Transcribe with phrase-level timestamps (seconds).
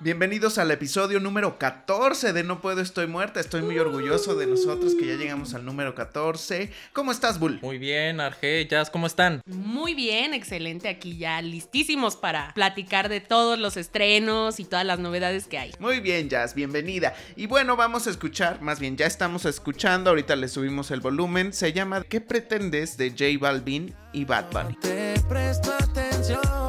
[0.00, 3.40] Bienvenidos al episodio número 14 de No Puedo Estoy Muerta.
[3.40, 6.70] Estoy muy orgulloso de nosotros que ya llegamos al número 14.
[6.92, 7.58] ¿Cómo estás, Bull?
[7.62, 9.42] Muy bien, Arge, Jazz, ¿cómo están?
[9.46, 10.88] Muy bien, excelente.
[10.88, 15.72] Aquí ya listísimos para platicar de todos los estrenos y todas las novedades que hay.
[15.80, 17.16] Muy bien, Jazz, bienvenida.
[17.34, 21.52] Y bueno, vamos a escuchar, más bien ya estamos escuchando, ahorita le subimos el volumen.
[21.52, 22.96] Se llama ¿Qué pretendes?
[22.98, 24.76] de J Balvin y Bad Bunny.
[24.80, 26.67] Te presto atención.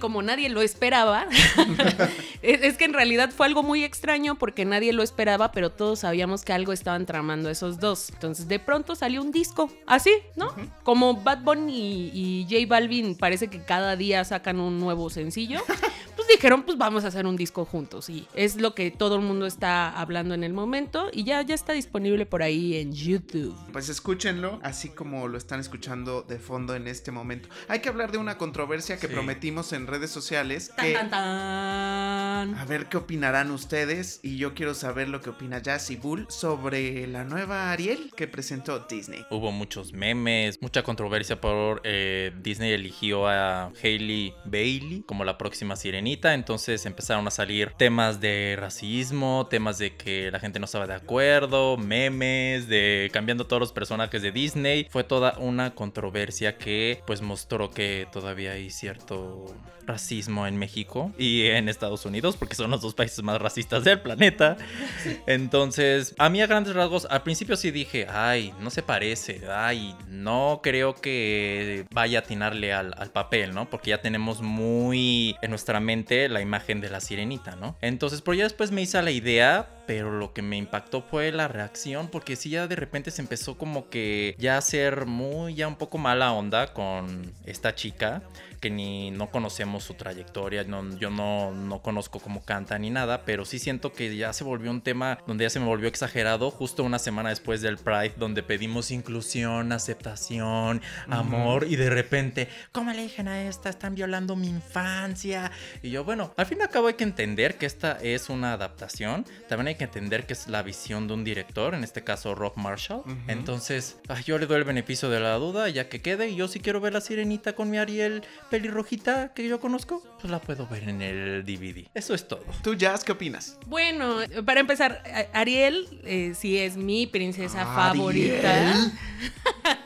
[0.00, 1.26] Como nadie lo esperaba,
[2.42, 6.00] es, es que en realidad fue algo muy extraño porque nadie lo esperaba, pero todos
[6.00, 8.10] sabíamos que algo estaban tramando esos dos.
[8.10, 10.54] Entonces, de pronto salió un disco, así, ¿no?
[10.82, 15.60] Como Bad Bunny y, y J Balvin parece que cada día sacan un nuevo sencillo.
[16.16, 18.10] Pues dijeron, pues vamos a hacer un disco juntos.
[18.10, 21.08] Y es lo que todo el mundo está hablando en el momento.
[21.14, 23.56] Y ya, ya está disponible por ahí en YouTube.
[23.72, 27.48] Pues escúchenlo, así como lo están escuchando de fondo en este momento.
[27.68, 29.14] Hay que hablar de una controversia que Sí.
[29.14, 30.72] prometimos en redes sociales.
[30.76, 32.54] Tan, que- tan, tan.
[32.54, 36.26] A ver qué opinarán ustedes y yo quiero saber lo que opina Jazz y Bull
[36.30, 39.24] sobre la nueva Ariel que presentó Disney.
[39.30, 45.76] Hubo muchos memes, mucha controversia por eh, Disney eligió a Hailey Bailey como la próxima
[45.76, 50.86] sirenita, entonces empezaron a salir temas de racismo, temas de que la gente no estaba
[50.86, 54.86] de acuerdo, memes, de cambiando todos los personajes de Disney.
[54.90, 59.44] Fue toda una controversia que pues mostró que todavía hay cierto
[59.90, 64.00] racismo en México y en Estados Unidos porque son los dos países más racistas del
[64.00, 64.56] planeta.
[65.26, 69.94] Entonces, a mí a grandes rasgos, al principio sí dije, ay, no se parece, ay,
[70.08, 73.68] no creo que vaya a atinarle al, al papel, ¿no?
[73.68, 77.76] Porque ya tenemos muy en nuestra mente la imagen de la sirenita, ¿no?
[77.80, 81.48] Entonces, pero ya después me hice la idea, pero lo que me impactó fue la
[81.48, 85.68] reacción, porque sí ya de repente se empezó como que ya a ser muy, ya
[85.68, 88.22] un poco mala onda con esta chica
[88.60, 93.24] que ni no conocemos su trayectoria, no- yo no, no conozco cómo canta ni nada,
[93.24, 96.50] pero sí siento que ya se volvió un tema donde ya se me volvió exagerado
[96.50, 102.92] justo una semana después del Pride, donde pedimos inclusión, aceptación, amor, y de repente, ¿cómo
[102.92, 103.68] le dije a esta?
[103.70, 105.50] Están violando mi infancia.
[105.82, 108.52] Y yo, bueno, al fin y al cabo hay que entender que esta es una
[108.52, 112.34] adaptación, también hay que entender que es la visión de un director, en este caso
[112.34, 113.02] Rob Marshall.
[113.28, 116.48] Entonces, ay, yo le doy el beneficio de la duda, ya que quede, y yo
[116.48, 120.66] si quiero ver la sirenita con mi Ariel pelirrojita que yo conozco, pues la puedo
[120.66, 121.86] ver en el DVD.
[121.94, 122.44] Eso es todo.
[122.62, 123.58] ¿Tú, Jazz, qué opinas?
[123.66, 125.02] Bueno, para empezar,
[125.32, 127.94] Ariel eh, sí es mi princesa Ariel.
[127.96, 128.74] favorita.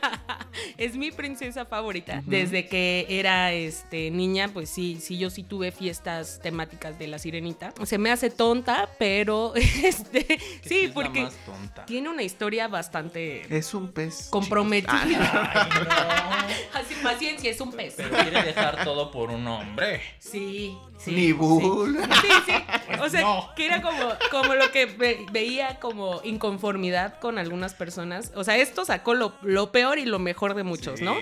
[0.77, 2.21] es mi princesa favorita.
[2.25, 7.19] Desde que era este niña, pues sí, sí, yo sí tuve fiestas temáticas de la
[7.19, 7.73] sirenita.
[7.83, 11.85] Se me hace tonta, pero este sí, porque tonta.
[11.85, 14.27] tiene una historia bastante Es un pez.
[14.29, 14.91] comprometida.
[15.89, 17.93] Ah, Así, paciencia, es un pez.
[17.97, 20.01] Pero quiere dejar todo por un hombre.
[20.19, 21.11] Sí, sí.
[21.11, 21.31] Ni sí.
[21.33, 21.97] Bull.
[22.21, 22.53] Sí, sí.
[23.01, 23.49] O sea, no.
[23.55, 28.31] que era como, como lo que ve- veía como inconformidad con algunas personas.
[28.35, 31.15] O sea, esto sacó lo, lo peor y lo mejor de muchos, ¿no?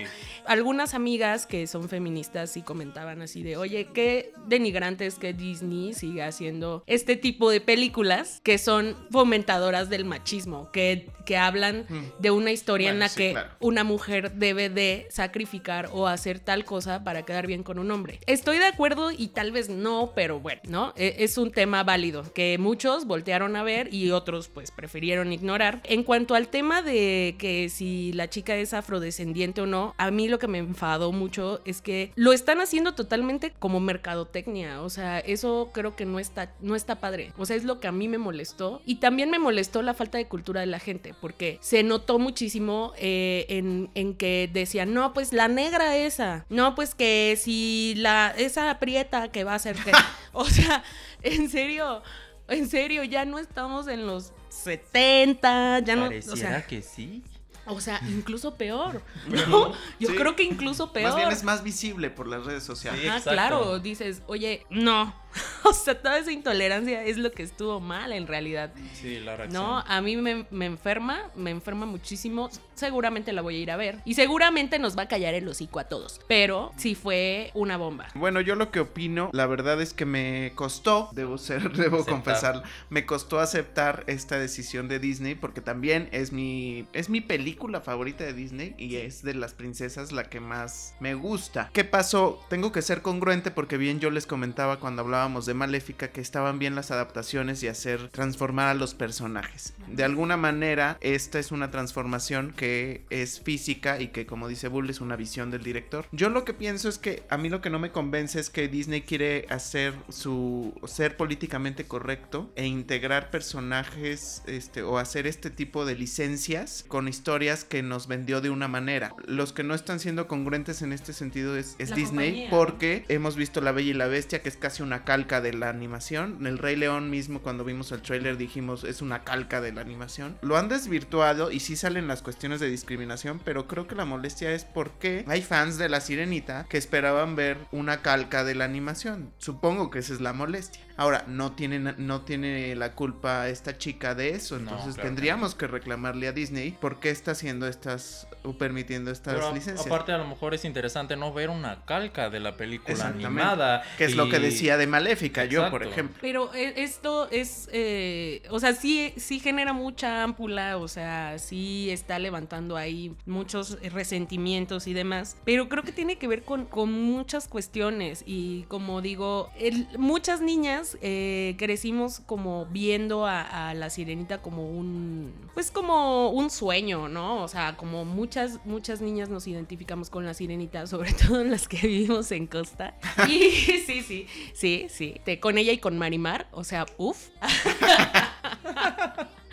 [0.46, 5.94] Algunas amigas que son feministas sí comentaban así de, oye, qué denigrante es que Disney
[5.94, 11.86] siga haciendo este tipo de películas que son fomentadoras del machismo, que, que hablan
[12.18, 13.50] de una historia en la sí, que claro.
[13.60, 18.20] una mujer debe de sacrificar o hacer tal cosa para quedar bien con un hombre.
[18.26, 20.92] Estoy de acuerdo y tal vez no, pero bueno, ¿no?
[20.96, 25.80] E- Es un tema válido que muchos voltearon a ver y otros pues prefirieron ignorar.
[25.84, 30.28] En cuanto al tema de que si la chica es afrodescendiente o no, a mí
[30.34, 35.20] lo que me enfadó mucho es que lo están haciendo totalmente como mercadotecnia, o sea,
[35.20, 37.32] eso creo que no está no está padre.
[37.36, 40.18] O sea, es lo que a mí me molestó y también me molestó la falta
[40.18, 45.12] de cultura de la gente porque se notó muchísimo eh, en, en que decían, no,
[45.12, 49.76] pues la negra esa, no, pues que si la, esa aprieta que va a ser
[50.32, 50.82] o sea,
[51.22, 52.02] en serio,
[52.48, 57.22] en serio, ya no estamos en los 70, ya no, o Pareciera sea, que sí.
[57.66, 59.02] O sea, incluso peor,
[59.48, 59.72] ¿no?
[60.00, 60.14] Yo Sí.
[60.16, 61.08] creo que incluso peor.
[61.08, 63.00] Más bien es más visible por las redes sociales.
[63.02, 63.08] Sí.
[63.08, 65.14] Ah, claro, dices, oye, no.
[65.64, 68.72] o sea, toda esa intolerancia es lo que estuvo mal en realidad.
[68.94, 69.62] Sí, la reacción.
[69.62, 72.50] No, a mí me, me enferma, me enferma muchísimo.
[72.74, 74.00] Seguramente la voy a ir a ver.
[74.04, 76.20] Y seguramente nos va a callar el hocico a todos.
[76.28, 78.08] Pero sí fue una bomba.
[78.14, 82.14] Bueno, yo lo que opino, la verdad es que me costó, debo ser, debo Aceptar.
[82.14, 87.80] confesarlo, me costó aceptar esta decisión de Disney porque también es mi es mi película
[87.80, 91.70] favorita de Disney y es de las princesas la que más me gusta.
[91.72, 92.40] ¿Qué pasó?
[92.48, 96.74] Tengo que ser congruente porque bien yo les comentaba cuando de Maléfica que estaban bien
[96.74, 99.72] las adaptaciones y hacer transformar a los personajes.
[99.88, 104.90] De alguna manera, esta es una transformación que es física y que como dice Bull
[104.90, 106.06] es una visión del director.
[106.12, 108.68] Yo lo que pienso es que a mí lo que no me convence es que
[108.68, 115.86] Disney quiere hacer su ser políticamente correcto e integrar personajes este o hacer este tipo
[115.86, 119.14] de licencias con historias que nos vendió de una manera.
[119.26, 122.50] Los que no están siendo congruentes en este sentido es, es Disney compañía.
[122.50, 125.68] porque hemos visto La Bella y la Bestia que es casi una calca de la
[125.68, 126.44] animación.
[126.44, 130.36] El Rey León mismo cuando vimos el tráiler dijimos es una calca de la animación.
[130.42, 134.50] Lo han desvirtuado y sí salen las cuestiones de discriminación, pero creo que la molestia
[134.50, 139.30] es porque hay fans de La Sirenita que esperaban ver una calca de la animación.
[139.38, 140.82] Supongo que esa es la molestia.
[140.96, 145.02] Ahora, no tiene, na- no tiene la culpa esta chica de eso, No, entonces que
[145.02, 149.52] tendríamos que reclamarle a Disney por qué está haciendo estas o permitiendo estas Pero a-
[149.52, 149.86] licencias.
[149.86, 153.82] aparte a lo mejor es interesante no ver una calca de la película animada.
[153.98, 156.16] que es lo que decía de Maléfica, yo, por ejemplo.
[156.20, 161.90] Pero e- esto es, eh, o sea, sí, sí genera mucha ámpula, o sea, sí
[161.90, 166.92] está levantando ahí muchos resentimientos y demás, pero creo que tiene que ver con, con
[166.92, 173.90] muchas cuestiones y como digo, el- muchas niñas eh, crecimos como viendo a, a la
[173.90, 177.42] sirenita como un, pues como un sueño, ¿no?
[177.42, 181.86] O sea, como muchas, muchas niñas nos identificamos con la sirenita, sobre todo las que
[181.86, 182.94] vivimos en costa.
[183.28, 183.50] Y
[183.86, 187.28] sí, sí, sí, sí, con ella y con Marimar, o sea, uff.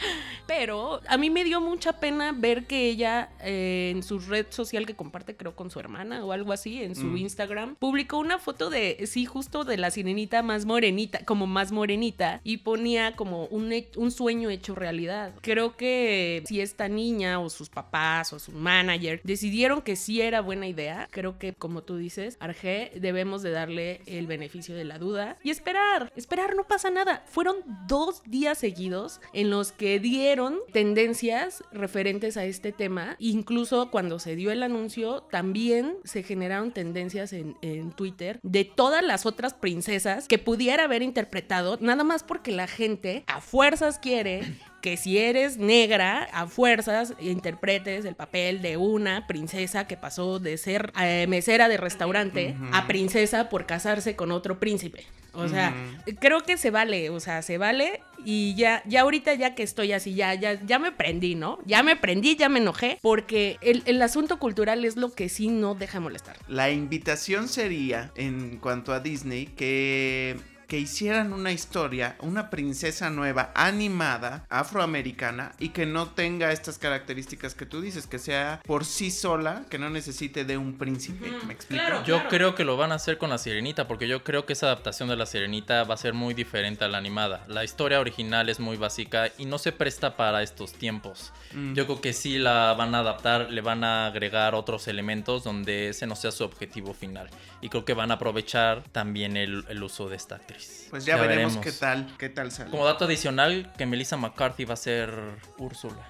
[0.54, 4.86] Pero a mí me dio mucha pena ver que ella eh, en su red social
[4.86, 7.18] que comparte creo con su hermana o algo así, en su Mm.
[7.18, 12.42] Instagram, publicó una foto de, sí, justo de la sirenita más morenita, como más morenita,
[12.44, 15.34] y ponía como un, un sueño hecho realidad.
[15.42, 20.42] Creo que si esta niña o sus papás o su manager decidieron que sí era
[20.42, 25.00] buena idea, creo que como tú dices, Arge, debemos de darle el beneficio de la
[25.00, 27.24] duda y esperar, esperar, no pasa nada.
[27.28, 27.56] Fueron
[27.88, 30.41] dos días seguidos en los que dieron
[30.72, 33.16] tendencias referentes a este tema.
[33.20, 39.04] Incluso cuando se dio el anuncio, también se generaron tendencias en, en Twitter de todas
[39.04, 44.42] las otras princesas que pudiera haber interpretado, nada más porque la gente a fuerzas quiere
[44.82, 50.58] que si eres negra, a fuerzas interpretes el papel de una princesa que pasó de
[50.58, 55.06] ser eh, mesera de restaurante a princesa por casarse con otro príncipe.
[55.34, 55.74] O sea,
[56.20, 59.94] creo que se vale, o sea, se vale y ya, ya ahorita ya que estoy
[59.94, 61.60] así, ya, ya, ya me prendí, ¿no?
[61.66, 65.48] Ya me prendí, ya me enojé, porque el, el asunto cultural es lo que sí
[65.48, 66.38] no deja molestar.
[66.50, 70.38] La invitación sería, en cuanto a Disney, que,
[70.72, 77.56] que hicieran una historia, una princesa nueva, animada, afroamericana, y que no tenga estas características
[77.56, 81.30] que tú dices, que sea por sí sola, que no necesite de un príncipe.
[81.30, 81.84] Ujú, ¿Me explico?
[81.84, 82.06] claro.
[82.06, 84.68] Yo creo que lo van a hacer con la sirenita, porque yo creo que esa
[84.68, 87.44] adaptación de la sirenita va a ser muy diferente a la animada.
[87.50, 91.34] La historia original es muy básica y no se presta para estos tiempos.
[91.52, 91.74] Mm.
[91.74, 95.90] Yo creo que sí la van a adaptar, le van a agregar otros elementos donde
[95.90, 97.30] ese no sea su objetivo final.
[97.60, 100.61] Y creo que van a aprovechar también el, el uso de esta actriz.
[100.90, 102.70] Pues ya, veremos, qué tal, qué tal sale.
[102.70, 105.12] Como dato adicional, que Melissa McCarthy va a ser
[105.58, 106.06] Úrsula.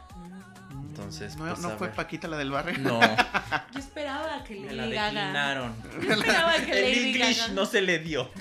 [0.72, 1.96] Entonces, no, pues, no fue ver.
[1.96, 2.78] Paquita la del barrio.
[2.80, 3.00] No,
[3.72, 5.22] Yo esperaba que me la Lady Gaga.
[5.22, 5.76] declinaron.
[6.02, 7.54] Yo esperaba que El Lady English Gaga.
[7.54, 8.32] no se le dio.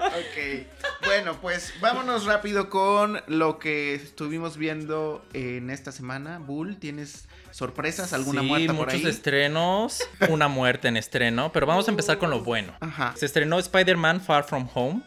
[0.00, 0.66] Ok.
[1.04, 6.38] Bueno, pues vámonos rápido con lo que estuvimos viendo en esta semana.
[6.38, 8.12] Bull, ¿tienes sorpresas?
[8.12, 12.30] ¿Alguna sí, muerta por muchos estrenos, una muerte en estreno, pero vamos a empezar con
[12.30, 12.74] lo bueno.
[12.80, 13.14] Ajá.
[13.16, 15.02] Se estrenó Spider-Man Far From Home,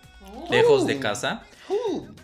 [0.50, 1.44] lejos de casa.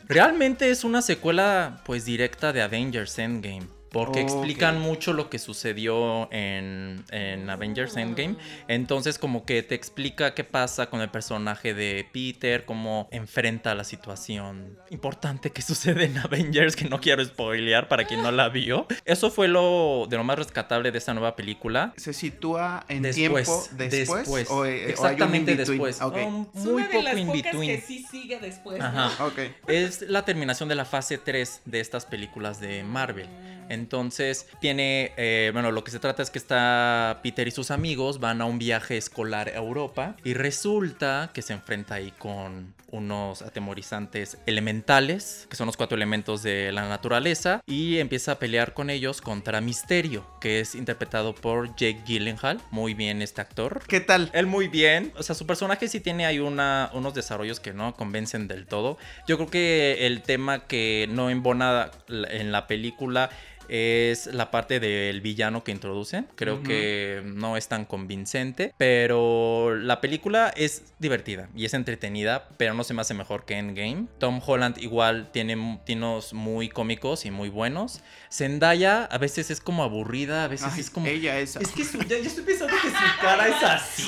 [0.08, 3.79] Realmente es una secuela pues directa de Avengers Endgame.
[3.92, 8.36] Porque explican mucho lo que sucedió en, en Avengers Endgame.
[8.68, 13.84] Entonces como que te explica qué pasa con el personaje de Peter, cómo enfrenta la
[13.84, 18.86] situación importante que sucede en Avengers, que no quiero spoilear para quien no la vio.
[19.06, 21.94] Eso fue lo de lo más rescatable de esta nueva película.
[21.98, 23.38] ¿Se sitúa en Después, tiempo
[23.78, 23.92] después?
[24.18, 24.50] después.
[24.52, 26.02] O, eh, o hay un Exactamente después.
[26.02, 26.16] Ok.
[26.16, 27.80] Un Es muy una de poco las in pocas between.
[27.80, 28.80] que sí sigue después.
[28.82, 29.26] Ajá.
[29.26, 29.40] Ok.
[29.68, 33.28] Es la terminación de la fase 3 de estas películas de Marvel.
[33.70, 38.20] Entonces tiene, eh, bueno, lo que se trata es que está Peter y sus amigos
[38.20, 43.42] van a un viaje escolar a Europa y resulta que se enfrenta ahí con unos
[43.42, 48.90] atemorizantes elementales, que son los cuatro elementos de la naturaleza, y empieza a pelear con
[48.90, 52.60] ellos contra Misterio, que es interpretado por Jake Gyllenhaal.
[52.72, 53.82] Muy bien este actor.
[53.88, 54.30] ¿Qué tal?
[54.34, 55.14] Él muy bien.
[55.18, 58.98] O sea, su personaje sí tiene ahí una, unos desarrollos que no convencen del todo.
[59.28, 63.30] Yo creo que el tema que no embona en la película
[63.70, 66.28] es la parte del villano que introducen.
[66.36, 72.74] Creo que no es tan convincente, pero la película es divertida y es entretenida, pero
[72.74, 74.06] no se me hace mejor que Endgame.
[74.18, 78.02] Tom Holland igual tiene tinos muy cómicos y muy buenos.
[78.32, 81.08] Zendaya a veces es como aburrida, a veces Ay, es como...
[81.08, 81.56] Ella es.
[81.56, 84.04] Es que su- ya, ya estoy pensando que su cara es así.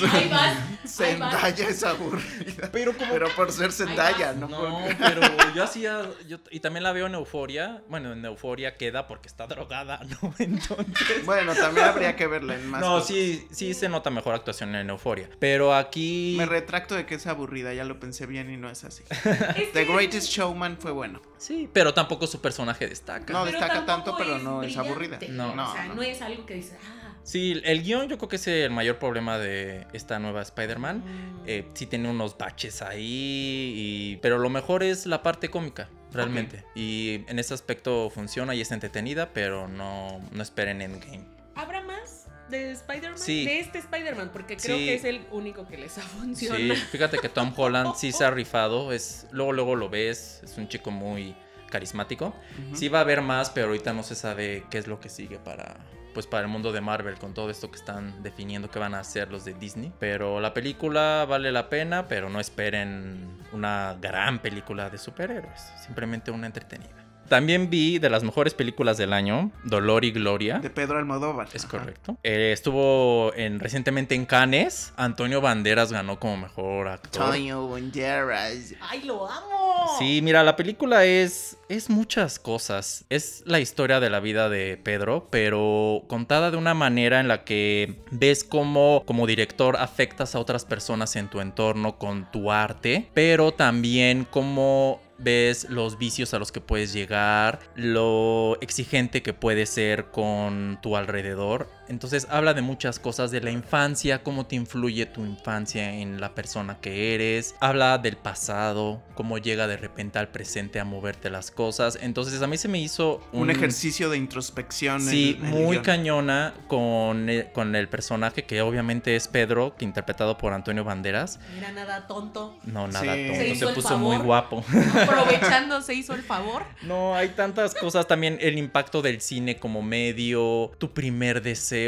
[0.86, 2.70] Zendaya es aburrida.
[2.72, 5.20] Pero como Pero por ser Zendaya, no, No, pero
[5.54, 6.02] yo hacía.
[6.28, 7.82] Yo, y también la veo en Euforia.
[7.88, 10.34] Bueno, en Euforia queda porque está drogada, ¿no?
[10.38, 11.24] Entonces.
[11.24, 12.80] Bueno, también habría que verla en más.
[12.80, 13.08] no, cosas.
[13.08, 15.28] sí, sí se nota mejor actuación en Euforia.
[15.38, 16.34] Pero aquí.
[16.38, 19.04] Me retracto de que es aburrida, ya lo pensé bien y no es así.
[19.72, 21.20] The Greatest Showman fue bueno.
[21.38, 23.32] Sí, pero tampoco su personaje destaca.
[23.32, 25.18] No, destaca tanto, pero no es aburrida.
[25.18, 25.28] brillante.
[25.28, 25.50] No.
[25.50, 26.02] o sea, No, no, no.
[26.02, 26.98] es algo que dices, ah.
[27.24, 30.98] Sí, el guion yo creo que es el mayor problema de esta nueva Spider-Man.
[30.98, 31.42] mm.
[31.46, 36.64] Eh, sí tiene unos baches ahí, y- pero lo mejor es la parte cómica, realmente.
[36.74, 41.24] Y en ese aspecto funciona y es entretenida, pero no, no esperen Endgame.
[41.54, 43.18] ¿Habrá más de Spider-Man?
[43.18, 43.44] Sí.
[43.44, 44.84] De este Spider-Man, porque creo Sí.
[44.86, 46.74] que es el único que les ha Sí, funcionado.
[46.90, 50.68] fíjate que Tom Holland sí se ha rifado, es, luego luego lo ves, es un
[50.68, 51.34] chico muy
[51.70, 52.34] carismático.
[52.74, 55.38] Sí va a haber más, pero ahorita no se sabe qué es lo que sigue
[55.38, 55.76] para
[56.12, 59.00] pues para el mundo de Marvel con todo esto que están definiendo que van a
[59.00, 59.92] hacer los de Disney.
[59.98, 66.30] Pero la película vale la pena, pero no esperen una gran película de superhéroes, simplemente
[66.30, 67.01] una entretenida.
[67.32, 70.58] También vi de las mejores películas del año, Dolor y Gloria.
[70.58, 71.48] De Pedro Almodóvar.
[71.54, 71.78] Es Ajá.
[71.78, 72.18] correcto.
[72.22, 74.92] Eh, estuvo en, recientemente en Cannes.
[74.98, 77.22] Antonio Banderas ganó como mejor actor.
[77.22, 78.74] Antonio Banderas.
[78.82, 79.96] ¡Ay, lo amo!
[79.98, 83.06] Sí, mira, la película es, es muchas cosas.
[83.08, 87.44] Es la historia de la vida de Pedro, pero contada de una manera en la
[87.44, 93.08] que ves cómo como director afectas a otras personas en tu entorno con tu arte,
[93.14, 99.70] pero también cómo ves los vicios a los que puedes llegar, lo exigente que puedes
[99.70, 101.68] ser con tu alrededor.
[101.88, 106.34] Entonces habla de muchas cosas de la infancia, cómo te influye tu infancia en la
[106.34, 107.54] persona que eres.
[107.60, 111.98] Habla del pasado, cómo llega de repente al presente a moverte las cosas.
[112.00, 115.00] Entonces a mí se me hizo Un ejercicio de introspección.
[115.00, 119.74] Sí, en- en el muy cañona con el, con el personaje que obviamente es Pedro,
[119.76, 121.40] que interpretado por Antonio Banderas.
[121.54, 122.58] Mira, nada tonto.
[122.64, 123.26] No, nada Sí.
[123.58, 124.64] tonto, Se puso muy guapo.
[125.02, 126.62] Aprovechando, se hizo el favor.
[126.82, 128.06] No, hay tantas cosas.
[128.06, 131.81] También el impacto del cine como medio, tu primer deseo.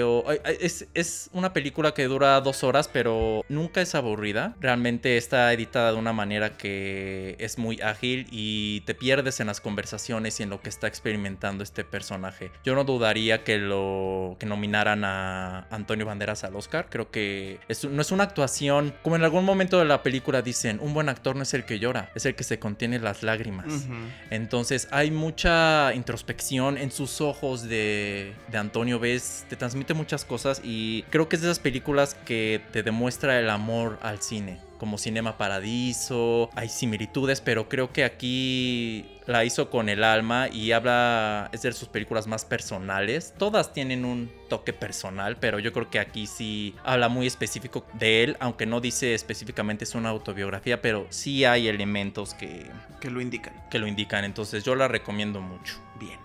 [0.60, 4.56] Es, es una película que dura dos horas, pero nunca es aburrida.
[4.60, 9.60] Realmente está editada de una manera que es muy ágil y te pierdes en las
[9.60, 12.50] conversaciones y en lo que está experimentando este personaje.
[12.64, 16.86] Yo no dudaría que lo que nominaran a Antonio Banderas al Oscar.
[16.90, 20.78] Creo que es, no es una actuación como en algún momento de la película dicen,
[20.80, 23.86] un buen actor no es el que llora, es el que se contiene las lágrimas.
[24.30, 28.98] Entonces hay mucha introspección en sus ojos de, de Antonio.
[28.98, 33.40] Ves, te transmite muchas cosas y creo que es de esas películas que te demuestra
[33.40, 34.60] el amor al cine.
[34.78, 40.70] Como Cinema Paradiso, hay similitudes, pero creo que aquí la hizo con el alma y
[40.70, 43.34] habla, es de sus películas más personales.
[43.36, 48.22] Todas tienen un toque personal, pero yo creo que aquí sí habla muy específico de
[48.22, 53.20] él, aunque no dice específicamente es una autobiografía, pero sí hay elementos que, Que lo
[53.20, 53.54] indican.
[53.70, 54.24] que lo indican.
[54.24, 55.80] Entonces yo la recomiendo mucho.
[55.98, 56.18] Bien.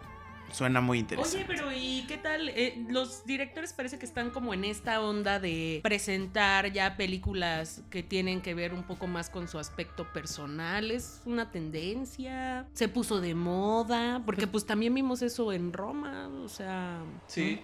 [0.52, 1.46] Suena muy Oye, interesante.
[1.48, 2.50] pero ¿y qué tal?
[2.50, 8.04] Eh, los directores parece que están como en esta onda de presentar ya películas que
[8.04, 10.92] tienen que ver un poco más con su aspecto personal.
[10.92, 12.66] ¿Es una tendencia?
[12.74, 14.22] ¿Se puso de moda?
[14.26, 17.02] Porque pues también vimos eso en Roma, o sea...
[17.28, 17.62] Sí.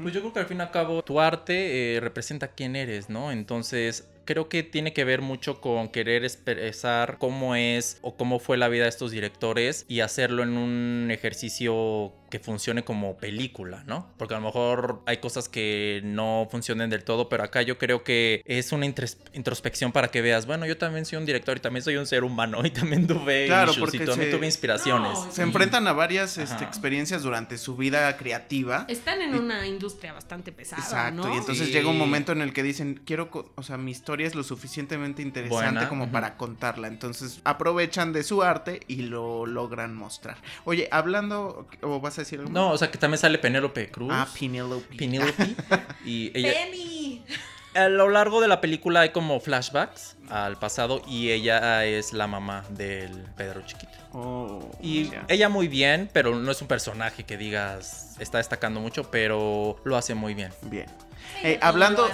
[0.00, 3.10] Pues yo creo que al fin y al cabo tu arte eh, representa quién eres,
[3.10, 3.32] ¿no?
[3.32, 8.56] Entonces creo que tiene que ver mucho con querer expresar cómo es o cómo fue
[8.56, 14.06] la vida de estos directores y hacerlo en un ejercicio que funcione como película, ¿no?
[14.16, 18.04] Porque a lo mejor hay cosas que no funcionen del todo, pero acá yo creo
[18.04, 21.60] que es una intros- introspección para que veas, bueno, yo también soy un director y
[21.60, 24.46] también soy un ser humano y también tuve Claro, issues porque y también se- tuve
[24.46, 25.12] inspiraciones.
[25.12, 28.86] No, Se enfrentan a varias este, experiencias durante su vida creativa.
[28.88, 31.34] Están en Y- una industria bastante pesada, Exacto, ¿no?
[31.34, 31.72] y entonces Sí.
[31.74, 35.20] llega un momento en el que dicen, quiero, o sea, mi historia es lo suficientemente
[35.20, 36.88] interesante Buena, como para contarla.
[36.88, 40.38] Entonces aprovechan de su arte y lo logran mostrar.
[40.64, 42.52] Oye, hablando, ¿o vas a decir algo?
[42.52, 44.10] No, o sea que también sale Penélope Cruz.
[44.12, 44.96] Ah, Penelope.
[44.96, 45.54] Penelope.
[46.04, 47.24] y ella, Penny.
[47.74, 52.26] a lo largo de la película hay como flashbacks al pasado y ella es la
[52.26, 53.91] mamá del Pedro chiquito.
[54.12, 59.10] Oh, Y ella muy bien, pero no es un personaje que digas está destacando mucho,
[59.10, 60.52] pero lo hace muy bien.
[60.62, 60.86] Bien.
[61.42, 62.08] Eh, hablando,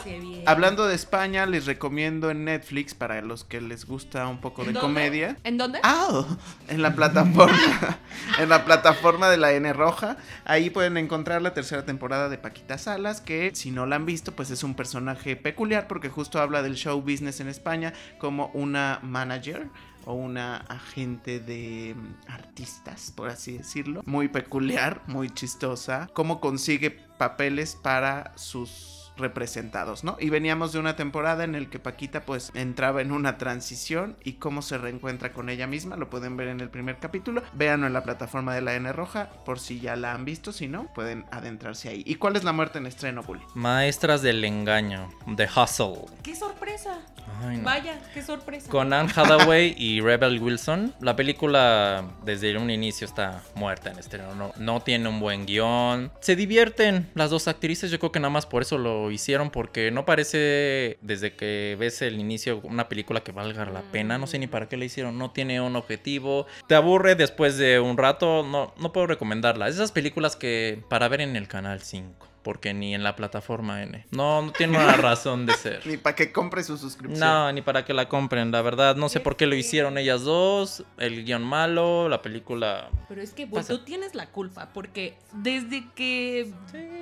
[0.46, 4.74] hablando de España, les recomiendo en Netflix para los que les gusta un poco de
[4.74, 5.36] comedia.
[5.44, 5.80] ¿En dónde?
[5.82, 6.24] Ah,
[6.68, 7.98] en la plataforma,
[8.38, 12.78] en la plataforma de la N Roja, ahí pueden encontrar la tercera temporada de Paquita
[12.78, 16.62] Salas, que si no la han visto, pues es un personaje peculiar porque justo habla
[16.62, 19.68] del show business en España como una manager
[20.04, 26.90] o una agente de mm, artistas, por así decirlo, muy peculiar, muy chistosa, cómo consigue
[26.90, 30.16] papeles para sus representados, ¿no?
[30.20, 34.34] Y veníamos de una temporada en el que Paquita pues entraba en una transición y
[34.34, 37.92] cómo se reencuentra con ella misma, lo pueden ver en el primer capítulo, véanlo en
[37.92, 41.24] la plataforma de la N Roja por si ya la han visto, si no, pueden
[41.30, 42.02] adentrarse ahí.
[42.06, 43.42] ¿Y cuál es la muerte en estreno, Bully?
[43.54, 46.06] Maestras del engaño, The Hustle.
[46.22, 46.98] ¡Qué sorpresa!
[47.40, 47.64] Ay, no.
[47.64, 48.68] Vaya, qué sorpresa.
[48.70, 50.94] Con Anne Hathaway y Rebel Wilson.
[51.00, 54.34] La película desde un inicio está muerta en estreno.
[54.34, 56.10] No, no tiene un buen guion.
[56.20, 57.90] Se divierten las dos actrices.
[57.90, 59.50] Yo creo que nada más por eso lo hicieron.
[59.50, 64.18] Porque no parece desde que ves el inicio una película que valga la pena.
[64.18, 65.18] No sé ni para qué la hicieron.
[65.18, 66.46] No tiene un objetivo.
[66.66, 68.44] Te aburre después de un rato.
[68.44, 69.68] No, no puedo recomendarla.
[69.68, 72.28] Es esas películas que para ver en el canal 5.
[72.48, 74.06] Porque ni en la plataforma N.
[74.10, 75.86] No, no tiene una razón de ser.
[75.86, 77.20] Ni para que compre su suscripción.
[77.20, 78.96] No, ni para que la compren, la verdad.
[78.96, 80.82] No sé por qué lo hicieron ellas dos.
[80.96, 82.88] El guion malo, la película.
[83.06, 83.78] Pero es que pues, Pasa.
[83.78, 86.50] tú tienes la culpa, porque desde que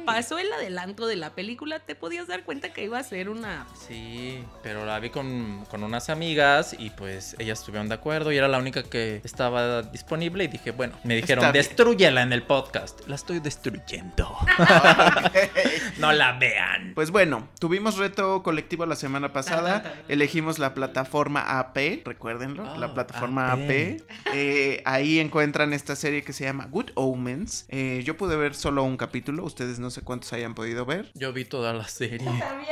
[0.05, 3.69] pasó el adelanto de la película, te podías dar cuenta que iba a ser una.
[3.87, 8.37] Sí, pero la vi con, con unas amigas y pues ellas estuvieron de acuerdo y
[8.37, 13.07] era la única que estaba disponible y dije, bueno, me dijeron, destruyela en el podcast.
[13.07, 14.37] La estoy destruyendo.
[15.99, 16.93] no la vean.
[16.95, 20.02] Pues bueno, tuvimos reto colectivo la semana pasada.
[20.09, 23.61] Elegimos la plataforma AP, recuérdenlo, Oh, la plataforma AP.
[23.62, 24.02] AP.
[24.35, 27.66] Eh, ahí encuentran esta serie que se llama Good Omens.
[27.69, 31.11] Eh, yo pude ver solo un capítulo, ustedes no sé cuántos hayan podido ver.
[31.14, 32.28] Yo vi toda la serie.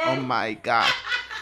[0.08, 0.84] Oh my god.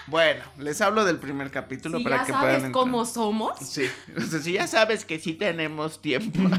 [0.08, 2.72] Bueno, les hablo del primer capítulo Si para ya que puedan sabes entrar.
[2.72, 3.56] cómo somos.
[3.60, 6.40] Sí, o sea, si ya sabes que sí tenemos tiempo.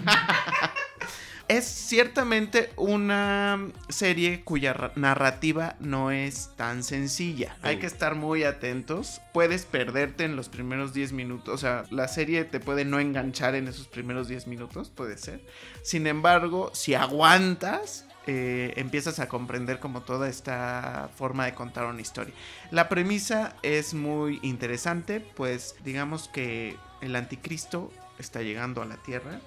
[1.57, 7.57] es ciertamente una serie cuya ra- narrativa no es tan sencilla.
[7.61, 9.21] Hay que estar muy atentos.
[9.33, 11.53] Puedes perderte en los primeros 10 minutos.
[11.53, 15.41] O sea, la serie te puede no enganchar en esos primeros 10 minutos, puede ser.
[15.83, 21.99] Sin embargo, si aguantas, eh, empiezas a comprender como toda esta forma de contar una
[22.01, 22.33] historia.
[22.71, 29.39] La premisa es muy interesante, pues digamos que el anticristo está llegando a la Tierra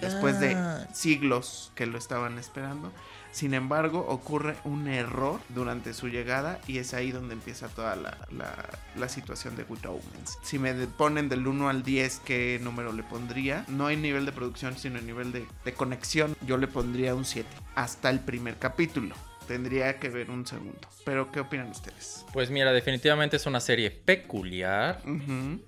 [0.00, 0.54] después de
[0.94, 2.92] siglos que lo estaban esperando.
[3.32, 8.16] Sin embargo, ocurre un error durante su llegada y es ahí donde empieza toda la,
[8.30, 10.38] la- la situación de Good Omens.
[10.44, 14.30] Si me ponen del 1 al 10 qué número le pondría, no en nivel de
[14.32, 18.56] producción, sino en nivel de, de conexión, yo le pondría un 7 hasta el primer
[18.58, 19.16] capítulo.
[19.46, 20.88] Tendría que ver un segundo.
[21.04, 22.24] Pero, ¿qué opinan ustedes?
[22.32, 25.00] Pues mira, definitivamente es una serie peculiar.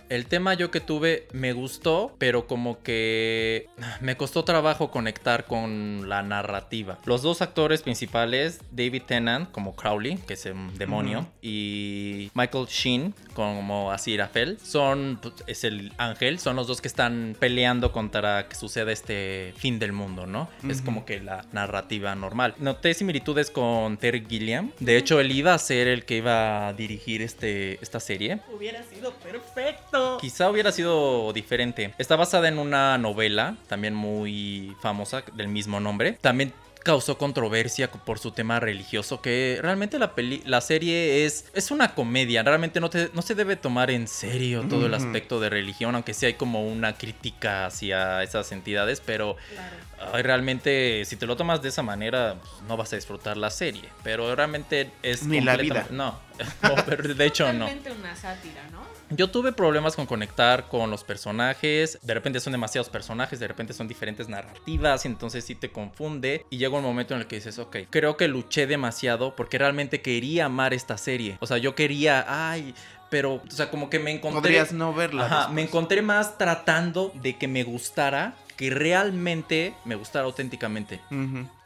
[0.09, 3.69] El tema yo que tuve me gustó, pero como que
[4.01, 6.99] me costó trabajo conectar con la narrativa.
[7.05, 13.15] Los dos actores principales, David Tennant como Crowley, que es un demonio, y Michael Sheen
[13.35, 18.91] como Aziraphale, son es el ángel, son los dos que están peleando contra que suceda
[18.93, 20.49] este fin del mundo, ¿no?
[20.69, 22.55] Es como que la narrativa normal.
[22.59, 23.65] Noté similitudes con
[24.00, 24.72] Terry Gilliam.
[24.81, 28.40] De hecho, él iba a ser el que iba a dirigir este, esta serie.
[28.55, 30.18] Hubiera sido perfecto.
[30.20, 31.94] Quizá hubiera sido diferente.
[31.98, 36.18] Está basada en una novela, también muy famosa, del mismo nombre.
[36.20, 36.52] También
[36.87, 41.96] causó controversia por su tema religioso, que realmente la, peli la serie es, es una
[41.96, 45.96] comedia, realmente no, te- no se debe tomar en serio todo el aspecto de religión,
[45.96, 50.12] aunque sí hay como una crítica hacia esas entidades, pero Claro.
[50.14, 53.51] ay, realmente si te lo tomas de esa manera, pues, no vas a disfrutar la
[53.51, 55.25] serie, pero realmente es...
[55.25, 56.05] Ni la completamente- vida.
[56.05, 56.20] No,
[56.77, 57.66] no, pero de hecho no.
[57.66, 58.81] Realmente una sátira, ¿no?
[59.11, 61.99] Yo tuve problemas con conectar con los personajes.
[62.03, 66.45] De repente son demasiados personajes, de repente son diferentes narrativas, y entonces sí te confunde.
[66.51, 70.03] Y llega un momento en el que dices, ok, creo que luché demasiado porque realmente
[70.03, 71.38] quería amar esta serie.
[71.40, 72.75] O sea, yo quería, ay,
[73.09, 74.40] pero, o sea, como que me encontré...
[74.40, 75.27] Podrías no verla.
[75.27, 81.01] Ajá, me encontré más tratando de que me gustara que realmente me gustara auténticamente.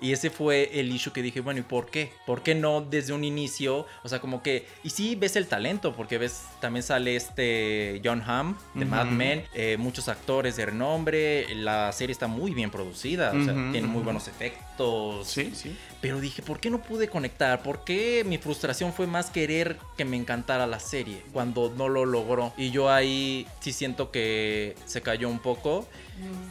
[0.00, 2.12] Y ese fue el issue que dije, bueno, ¿y por qué?
[2.26, 3.86] ¿Por qué no desde un inicio?
[4.02, 4.66] O sea, como que...
[4.82, 9.06] Y sí ves el talento, porque ves, también sale este John Hamm de Mad.
[9.06, 13.72] Men, eh, muchos actores de renombre, la serie está muy bien producida, o sea, Ujú,
[13.72, 15.28] tiene muy buenos efectos.
[15.28, 15.76] Sí, sí.
[16.00, 17.62] Pero dije, ¿por qué no pude conectar?
[17.62, 22.04] ¿Por qué mi frustración fue más querer que me encantara la serie cuando no lo
[22.04, 22.52] logró?
[22.56, 25.86] Y yo ahí sí siento que se cayó un poco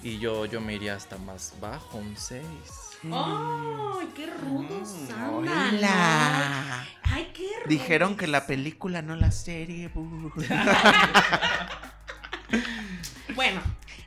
[0.03, 2.43] y yo, yo me iría hasta más bajo, un 6.
[3.12, 5.34] ¡Ay, qué rudos Mm, andan!
[5.34, 6.86] hola.
[7.03, 7.69] ¡Ay, qué rudos!
[7.69, 9.88] Dijeron que la película, no la serie.
[9.89, 10.32] bu.
[13.36, 13.62] Bueno,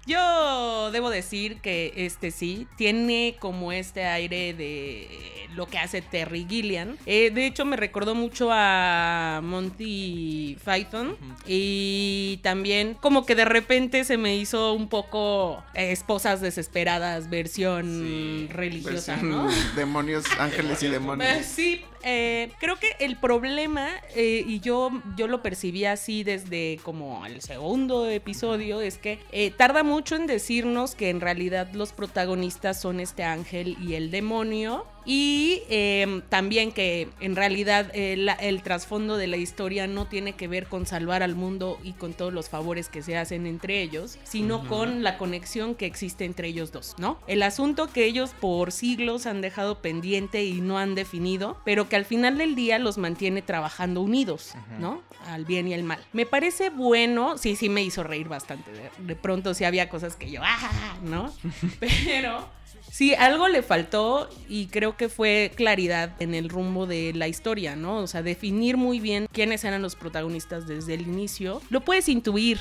[0.07, 5.09] yo debo decir que este sí tiene como este aire de
[5.55, 6.97] lo que hace Terry Gilliam.
[7.07, 14.05] Eh, de hecho, me recordó mucho a Monty Python y también como que de repente
[14.05, 19.49] se me hizo un poco eh, esposas desesperadas versión Sí, religiosa, Versión ¿no?
[19.77, 21.45] Demonios, ángeles y Eh, demonios.
[21.47, 27.25] sí, eh, creo que el problema, eh, y yo, yo lo percibí así desde como
[27.27, 32.81] el segundo episodio, es que eh, tarda mucho en decirnos que en realidad los protagonistas
[32.81, 34.87] son este ángel y el demonio.
[35.05, 40.33] Y eh, también que en realidad eh, la- el trasfondo de la historia no tiene
[40.35, 43.83] que ver con salvar al mundo y con todos los favores que se hacen entre
[43.83, 47.19] ellos, sino con la conexión que existe entre ellos dos, ¿no?
[47.27, 51.97] El asunto que ellos por siglos han dejado pendiente y no han definido, pero que
[51.97, 55.03] al final del día los mantiene trabajando unidos, ¿no?
[55.27, 55.99] Al bien y al mal.
[56.12, 58.71] Me parece bueno, sí, sí me hizo reír bastante.
[58.73, 60.97] De, de pronto sí había cosas que yo, ¡ah!
[61.03, 61.33] ¿no?
[61.81, 62.49] Pero
[62.90, 67.77] Sí, algo le faltó y creo que fue claridad en el rumbo de la historia,
[67.77, 67.99] ¿no?
[67.99, 71.62] O sea, definir muy bien quiénes eran los protagonistas desde el inicio.
[71.71, 72.59] Lo puedes intuir,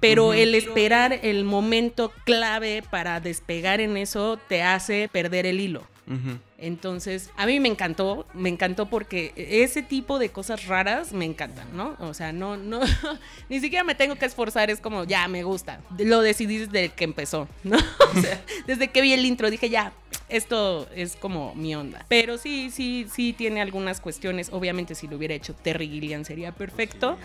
[0.00, 5.82] pero el esperar el momento clave para despegar en eso te hace perder el hilo.
[6.58, 11.68] Entonces, a mí me encantó, me encantó porque ese tipo de cosas raras me encantan,
[11.76, 11.96] ¿no?
[12.00, 12.80] O sea, no, no,
[13.48, 15.80] ni siquiera me tengo que esforzar, es como, ya, me gusta.
[15.98, 17.78] Lo decidí desde que empezó, ¿no?
[18.16, 19.92] O sea, desde que vi el intro dije, ya,
[20.28, 22.04] esto es como mi onda.
[22.08, 24.50] Pero sí, sí, sí tiene algunas cuestiones.
[24.52, 27.16] Obviamente, si lo hubiera hecho Terry Gilliam sería perfecto.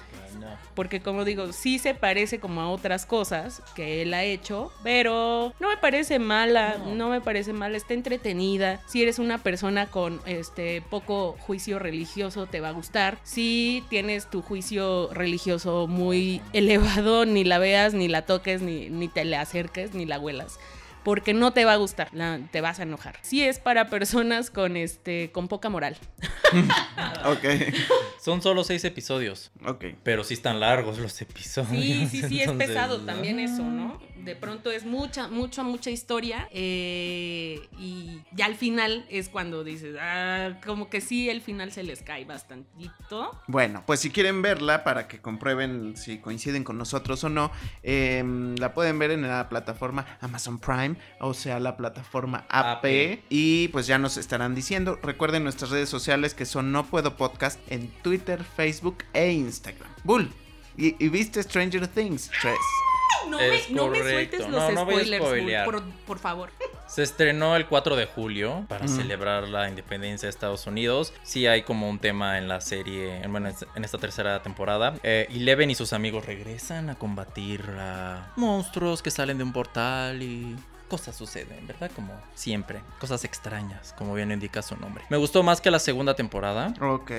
[0.75, 5.53] Porque como digo, sí se parece como a otras cosas que él ha hecho, pero
[5.59, 8.81] no me parece mala, no, me parece mala, está entretenida.
[8.87, 13.17] Si eres una persona con este poco juicio religioso te va a gustar.
[13.23, 19.07] Si tienes tu juicio religioso muy elevado, ni la veas, ni la toques, ni, ni
[19.07, 20.59] te le acerques, ni la huelas.
[21.03, 23.17] Porque no te va a gustar, la- te vas a enojar.
[23.21, 25.97] Si es para personas con este con poca moral.
[27.25, 27.45] Ok.
[28.21, 29.85] Son solo seis episodios, Ok.
[30.03, 31.71] pero sí están largos los episodios.
[31.71, 33.05] Sí, sí, sí, es pesado ¿no?
[33.05, 33.99] también eso, ¿no?
[34.23, 39.97] De pronto es mucha, mucha, mucha historia eh, y ya al final es cuando dices,
[39.99, 43.37] ah, como que sí, el final se les cae bastantito.
[43.47, 48.55] Bueno, pues si quieren verla para que comprueben si coinciden con nosotros o no, em,
[48.55, 52.77] la pueden ver en la plataforma Amazon Prime, o sea, la plataforma AP.
[52.77, 53.19] AP.
[53.29, 54.99] Y pues ya nos estarán diciendo.
[55.01, 59.89] Recuerden nuestras redes sociales que son No Puedo Podcast en Twitter, Facebook e Instagram.
[60.03, 60.31] Bull,
[60.77, 62.55] ¿y, y viste Stranger Things 3?
[63.29, 66.19] No, Es me, no me sueltes No, los no voy a spoilers, Bull, por, por
[66.19, 66.49] favor.
[66.87, 68.95] Se estrenó el 4 de julio para Ujú.
[68.95, 71.13] celebrar la independencia de Estados Unidos.
[71.23, 74.95] Sí hay como un tema en la serie, en- bueno, en esta tercera temporada.
[75.03, 80.21] Eh, Eleven y sus amigos regresan a combatir a monstruos que salen de un portal
[80.21, 80.55] y
[80.87, 81.89] cosas suceden, ¿verdad?
[81.95, 85.03] Como siempre, cosas extrañas, como bien indica su nombre.
[85.09, 86.73] Me gustó más que la segunda temporada.
[86.81, 87.11] Ok.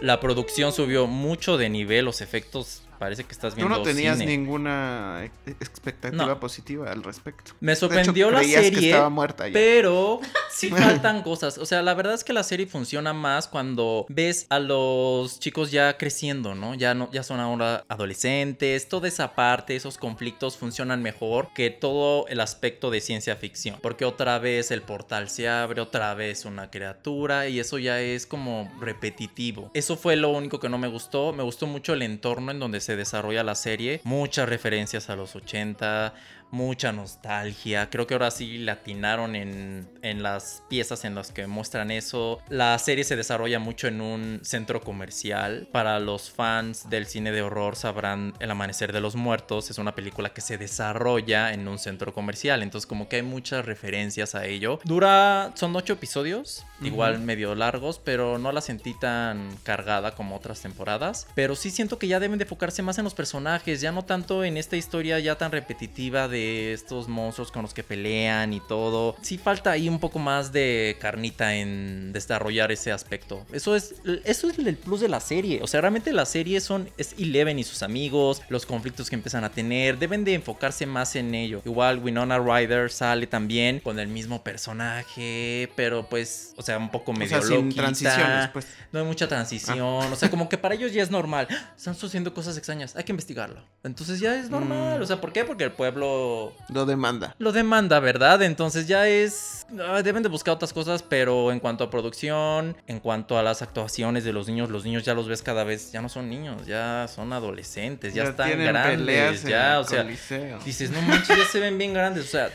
[0.00, 4.18] La producción subió mucho de nivel, los efectos parece que estás Tú viendo no tenías
[4.18, 4.36] cine.
[4.36, 6.38] ninguna ex- expectativa No.
[6.40, 7.52] positiva al respecto.
[7.60, 9.54] Me De hecho, sorprendió la que serie, estaba muerta ya.
[9.54, 11.58] pero sí faltan cosas.
[11.58, 15.70] O sea, la verdad es que la serie funciona más cuando ves a los chicos
[15.70, 16.74] ya creciendo, ¿no?
[16.74, 18.88] Ya no, ya son ahora adolescentes.
[18.88, 23.78] Toda esa parte, esos conflictos funcionan mejor que todo el aspecto de ciencia ficción.
[23.80, 28.26] Porque otra vez el portal se abre, otra vez una criatura y eso ya es
[28.26, 29.70] como repetitivo.
[29.74, 31.32] Eso fue lo único que no me gustó.
[31.32, 34.00] Me gustó mucho el entorno en donde se desarrolla la serie.
[34.04, 36.14] Muchas referencias a los 80
[36.50, 37.90] mucha nostalgia.
[37.90, 42.38] Creo que ahora sí latinaron en, en las piezas en las que muestran eso.
[42.48, 45.68] La serie se desarrolla mucho en un centro comercial.
[45.72, 49.70] Para los fans del cine de horror sabrán El Amanecer de los Muertos.
[49.70, 52.62] Es una película que se desarrolla en un centro comercial.
[52.62, 54.80] Entonces como que hay muchas referencias a ello.
[54.84, 60.60] Dura, son ocho episodios, igual medio largos, pero no la sentí tan cargada como otras
[60.60, 61.26] temporadas.
[61.34, 64.44] Pero sí siento que ya deben de enfocarse más en los personajes, ya no tanto
[64.44, 69.16] en esta historia ya tan repetitiva de estos monstruos con los que pelean y todo.
[69.22, 73.44] Sí falta ahí un poco más de carnita en desarrollar ese aspecto.
[73.52, 75.60] Eso es, eso es el plus de la serie.
[75.62, 79.44] O sea, realmente la serie son, es Eleven y sus amigos, los conflictos que empiezan
[79.44, 79.98] a tener.
[79.98, 81.62] Deben de enfocarse más en ello.
[81.64, 87.12] Igual Winona Ryder sale también con el mismo personaje, pero pues, o sea, un poco
[87.12, 88.66] medio o sea, sin transiciones, pues.
[88.92, 90.12] No hay mucha transición.
[90.12, 91.48] O sea, como que para ellos ya es normal.
[91.76, 92.96] Están sucediendo cosas extrañas.
[92.96, 93.62] Hay que investigarlo.
[93.84, 95.00] Entonces ya es normal.
[95.00, 95.44] O sea, ¿por qué?
[95.44, 96.29] Porque el pueblo
[96.68, 97.34] Lo demanda.
[97.38, 98.42] lo demanda, ¿verdad?
[98.42, 99.66] Entonces ya es...
[99.80, 103.62] ah, Deben de buscar otras cosas, pero en cuanto a producción, en cuanto a las
[103.62, 106.66] actuaciones de los niños, los niños ya los ves cada vez, ya no son niños,
[106.66, 110.58] ya son adolescentes, ya, están tienen peleas grandes, en ya, el o sea, Coliseo.
[110.64, 112.50] dices, no manches, ya se ven bien grandes, o sea,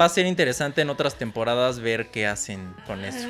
[0.00, 3.26] va a ser interesante en otras temporadas ver qué hacen con eso.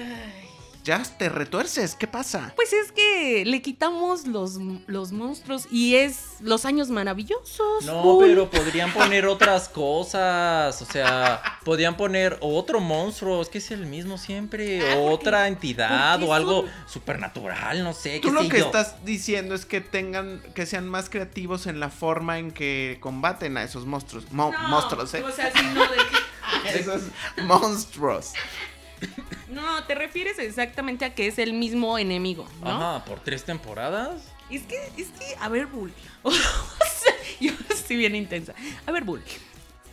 [0.87, 2.53] Ya te retuerces, ¿qué pasa?
[2.55, 7.85] Pues es que le quitamos los, los monstruos y es los años maravillosos.
[7.85, 10.81] No, pero podrían poner otras cosas.
[10.81, 13.42] O sea, podrían poner otro monstruo.
[13.42, 14.81] Es que es el mismo siempre.
[14.81, 18.20] Ah, porque- otra entidad porque o algo son- supernatural, no sé.
[18.20, 18.66] Tú qué lo sé que yo.
[18.66, 23.57] estás diciendo es que tengan, que sean más creativos en la forma en que combaten
[23.57, 24.31] a esos monstruos.
[24.31, 25.25] Mo- No, monstruos, ¿eh?
[25.25, 26.27] O sea, sí, no, de que-
[26.79, 27.03] Esos
[27.44, 28.35] monstruos.
[29.49, 32.71] No, te refieres exactamente a que es el mismo enemigo, ¿no?
[32.71, 34.23] Ajá, por tres temporadas.
[34.51, 35.93] Es que, es que, a ver, Bull.
[36.23, 38.55] O sea, yo estoy bien intensa.
[38.87, 39.23] A ver, Bull.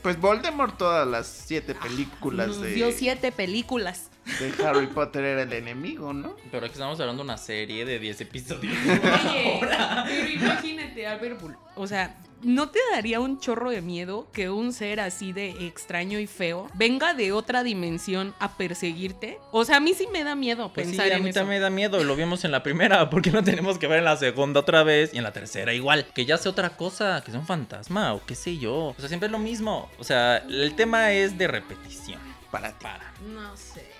[0.02, 4.10] Pues Voldemort todas las siete películas Nos de, dio siete películas.
[4.40, 6.36] De Harry Potter era el enemigo, ¿no?
[6.52, 8.74] Pero aquí estamos hablando de una serie de 10 episodios.
[8.86, 9.60] Oye,
[10.08, 11.58] pero imagínate, a ver, Bull.
[11.76, 16.20] O sea, ¿no te daría un chorro de miedo que un ser así de extraño
[16.20, 19.40] y feo venga de otra dimensión a perseguirte?
[19.52, 21.60] O sea, a mí sí me da miedo Pues sí, pensar a en mí también
[21.60, 22.00] me da miedo.
[22.00, 23.10] y Lo vimos en la primera.
[23.10, 25.14] ¿Por qué no tenemos que ver en la segunda otra vez?
[25.14, 26.06] Y en la tercera igual.
[26.14, 27.22] Que ya sea otra cosa.
[27.26, 28.76] Que sea un fantasma o qué sé yo.
[28.90, 29.90] O sea, siempre es lo mismo.
[29.98, 32.20] O sea, el tema es de repetición.
[32.52, 32.84] Para ti.
[32.84, 33.12] Para.
[33.34, 33.93] No sé.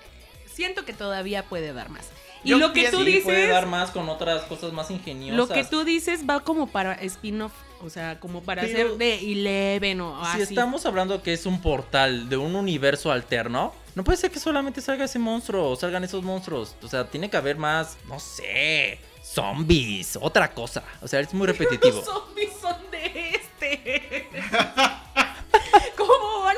[0.54, 2.08] Siento que todavía puede dar más.
[2.42, 5.36] Y Yo lo que tú Sí, dices, puede dar más con otras cosas más ingeniosas.
[5.36, 9.14] lo que tú dices va como para spin-off, o sea, como para Pero- hacer de
[9.32, 10.52] Eleven o Si así.
[10.54, 14.80] estamos hablando que es un portal de un universo alterno, no puede ser que solamente
[14.82, 16.76] salga ese monstruo o salgan esos monstruos.
[16.82, 20.84] O sea, tiene que haber más, no sé, zombies, otra cosa.
[21.00, 21.96] O sea, es muy repetitivo.
[21.96, 24.28] Los zombies son de este.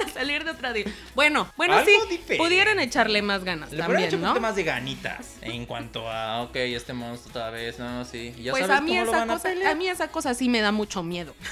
[0.07, 0.73] ¿Cómo van a salir de otra?
[0.73, 2.37] di- Bueno, bueno, Algo sí, diferente.
[2.38, 4.29] pudieran echarle más ganas Le hubiera hecho también, un ¿no?
[4.29, 8.35] poquito más de ganitas en cuanto a, ok, este monstruo otra vez, no, sí.
[8.42, 9.73] Ya Pues sabes a mí, cómo lo esa van a cosa, pelear.
[9.73, 11.35] a mí esa cosa sí me da mucho miedo.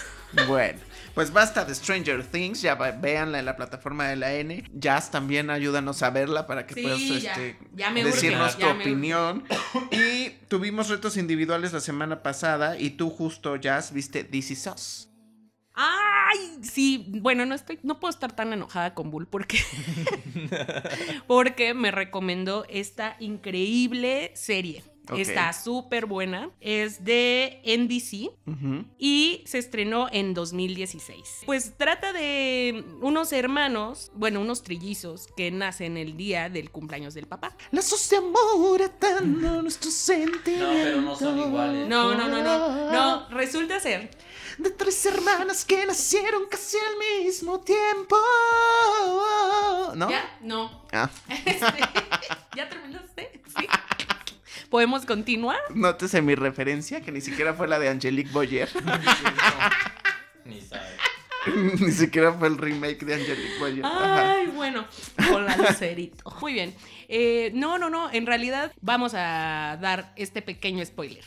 [0.48, 0.80] Bueno,
[1.14, 4.64] pues basta de Stranger Things, ya véanla en la plataforma de la N.
[4.72, 8.58] Jazz también ayúdanos a verla para que Sí, puedas ya, este, ya me urge, decirnos
[8.58, 9.44] ya tu me opinión.
[9.92, 15.08] Y tuvimos retos individuales la semana pasada y tú justo, Jazz, viste This Is Us.
[16.34, 19.58] Ay, sí, bueno, no estoy, no puedo estar tan enojada con Bull porque,
[21.26, 24.82] porque me recomendó esta increíble serie.
[25.10, 25.18] Ok.
[25.18, 26.50] Está súper buena.
[26.60, 28.30] Es de NBC
[28.98, 31.42] y se estrenó en 2016.
[31.44, 37.26] Pues trata de unos hermanos, bueno, unos trillizos que nacen el día del cumpleaños del
[37.26, 37.54] papá.
[37.70, 40.76] Lazos de amor atando nuestros sentimientos.
[40.82, 41.86] pero no son iguales.
[41.88, 42.90] No, no, no, no.
[42.92, 44.10] No, resulta ser
[44.58, 48.16] De tres hermanas que nacieron casi al mismo tiempo.
[49.94, 50.10] ¿No?
[50.10, 50.38] ¿Ya?
[50.40, 50.82] No.
[50.92, 51.10] Ah,
[51.44, 51.80] Este,
[52.56, 53.42] ¿Ya terminaste?
[53.58, 53.66] Sí.
[54.74, 55.60] ¿Podemos continuar?
[55.72, 58.68] nótese mi referencia, que ni siquiera fue la de Angelique Boyer.
[60.44, 60.82] Ni sabe.
[61.78, 63.87] ni siquiera fue el remake de Angelique Boyer.
[63.87, 64.32] Ajá.
[64.32, 64.84] Ay, bueno,
[65.30, 66.28] con la lucerito.
[66.40, 66.74] Muy bien.
[67.08, 68.10] Eh, no, no, no.
[68.12, 71.24] En realidad vamos a dar este pequeño spoiler.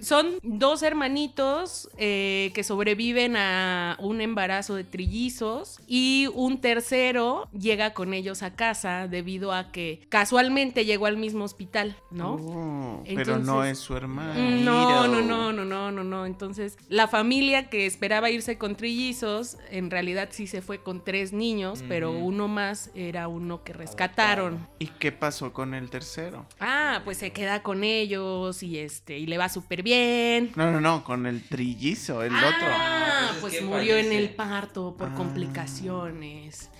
[0.00, 7.94] Son dos hermanitos eh, que sobreviven a un embarazo de trillizos y un tercero llega
[7.94, 12.34] con ellos a casa debido a que casualmente llegó al mismo hospital, ¿no?
[12.34, 14.34] Oh, pero no es su hermano.
[14.34, 16.26] Mm, No, no, no, no, no, no, no.
[16.26, 21.32] Entonces, la familia que esperaba irse con trillizos, en realidad sí se fue con tres
[21.32, 24.66] niños, pero uno más era uno que rescataron.
[24.78, 26.46] ¿Y qué pasó con el tercero?
[26.60, 30.50] Ah, pues se queda con ellos y este, y le va súper bien.
[30.56, 32.48] No, no, no, con el trillizo, el otro.
[32.70, 35.14] Ah, Pues pues murió en el parto por Ah.
[35.14, 36.70] complicaciones.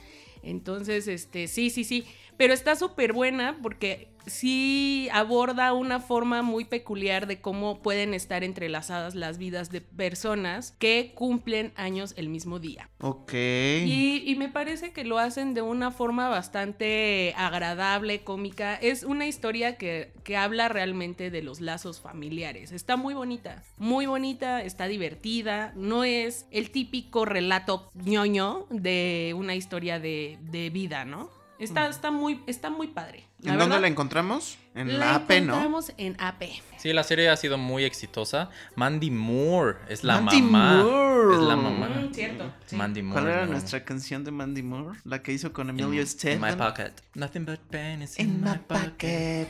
[0.42, 2.06] Entonces, este, sí, sí, sí.
[2.38, 8.44] Pero está súper buena porque sí aborda una forma muy peculiar de cómo pueden estar
[8.44, 12.88] entrelazadas las vidas de personas que cumplen años el mismo día.
[13.00, 13.32] Ok.
[13.32, 18.74] Y, y me parece que lo hacen de una forma bastante agradable, cómica.
[18.74, 22.72] Es una historia que, que habla realmente de los lazos familiares.
[22.72, 25.72] Está muy bonita, muy bonita, está divertida.
[25.76, 31.30] No es el típico relato ñoño de una historia de, de vida, ¿no?
[31.58, 33.24] Está, está, muy, está muy padre.
[33.44, 34.58] ¿En dónde verdad, la encontramos?
[34.74, 35.36] En la, la AP, ¿no?
[35.54, 36.42] encontramos en AP.
[36.78, 38.50] Sí, la serie ha sido muy exitosa.
[38.74, 40.82] Mandy Moore es la Mandy mamá.
[40.82, 41.34] Moore.
[41.36, 41.88] Es la mamá.
[41.88, 42.52] Mm, cierto.
[42.66, 42.76] sí.
[42.76, 43.20] Mandy Moore.
[43.22, 43.52] ¿Cuál era no.
[43.52, 44.98] nuestra canción de Mandy Moore?
[45.04, 46.40] La que hizo con In- Emilio in Estefan.
[46.50, 46.92] my pocket.
[47.14, 49.48] Nothing but pennies In my pocket.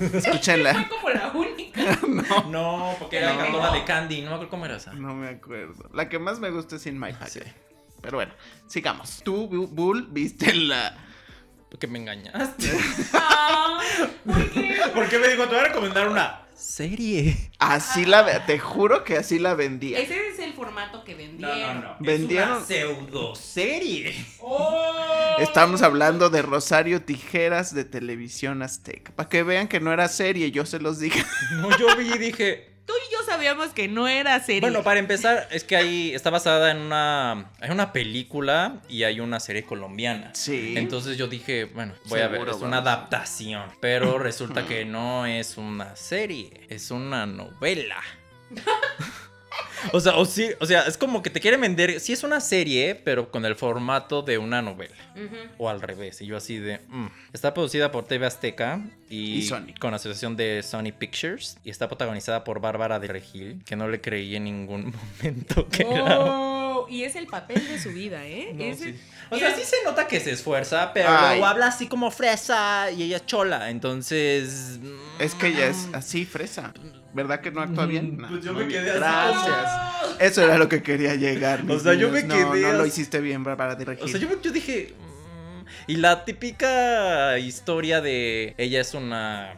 [0.00, 0.74] Escúchenla.
[0.74, 1.80] Fue como la única.
[2.48, 3.58] No, porque era No.
[3.58, 4.20] la de Candy.
[4.22, 4.92] No me acuerdo cómo era esa.
[4.92, 5.88] No me acuerdo.
[5.92, 7.28] La que más me gusta es In My Pocket.
[7.30, 7.40] Sí.
[8.00, 8.32] Pero bueno,
[8.66, 9.20] sigamos.
[9.24, 10.96] Tú, Bu- Bull, viste la.
[11.70, 12.70] Porque me engañaste.
[13.12, 13.80] Ah,
[14.26, 14.80] ¿Por qué?
[14.94, 15.44] ¿Por qué me dijo?
[15.44, 17.50] Te voy a recomendar una serie.
[17.58, 18.22] Así la.
[18.22, 19.98] ve- Te juro que así la vendía.
[19.98, 21.84] Ese es el formato que vendieron.
[22.00, 24.14] Vendieron- pseudo serie.
[24.40, 25.36] ¡Oh!
[25.38, 29.12] Estamos hablando de Rosario Tijeras de Televisión Azteca.
[29.16, 31.24] Para que vean que no era serie, yo se los dije.
[31.52, 32.68] No, yo vi y dije.
[32.86, 34.60] Tú y yo sabíamos que no era serie.
[34.60, 37.50] Bueno, para empezar, es que ahí está basada en una.
[37.60, 40.30] Hay una película y hay una serie colombiana.
[40.34, 40.74] Sí.
[40.76, 43.62] Entonces yo dije, bueno, voy a ver, es una vamos adaptación.
[43.80, 48.02] Pero resulta que no es una serie, es una novela.
[49.92, 52.40] O sea, o sí, o sea, es como que te quieren vender, sí es una
[52.40, 54.94] serie, pero con el formato de una novela.
[55.58, 56.20] O al revés.
[56.20, 56.80] Y yo así de...
[56.88, 57.06] mm.
[57.32, 59.74] Está producida por TV Azteca y, Y Sony.
[59.78, 61.58] con asociación de Sony Pictures.
[61.64, 65.82] Y está protagonizada por Bárbara de Regil, que no le creí en ningún momento que
[65.82, 66.20] era...
[66.20, 68.52] Oh, y es el papel de su vida, ¿eh?
[68.54, 69.00] No, Ese- sí.
[69.30, 71.30] O sea, sí se nota que se esfuerza, pero Ay.
[71.38, 73.70] luego habla así como fresa y ella es chola.
[73.70, 74.78] Entonces...
[74.80, 76.72] mm, Es que ella es así, fresa.
[77.12, 78.16] ¿Verdad que no actúa bien?
[78.18, 78.82] No, Pues yo me bien.
[78.82, 79.70] quedé así Gracias.
[80.20, 81.62] Eso era lo que quería llegar.
[81.68, 84.04] O sea, yo me No, quedé no lo hiciste bien, Bárbara de Regil.
[84.04, 84.94] O sea, yo, yo dije...
[84.98, 89.54] mm, Y la típica historia de ella es una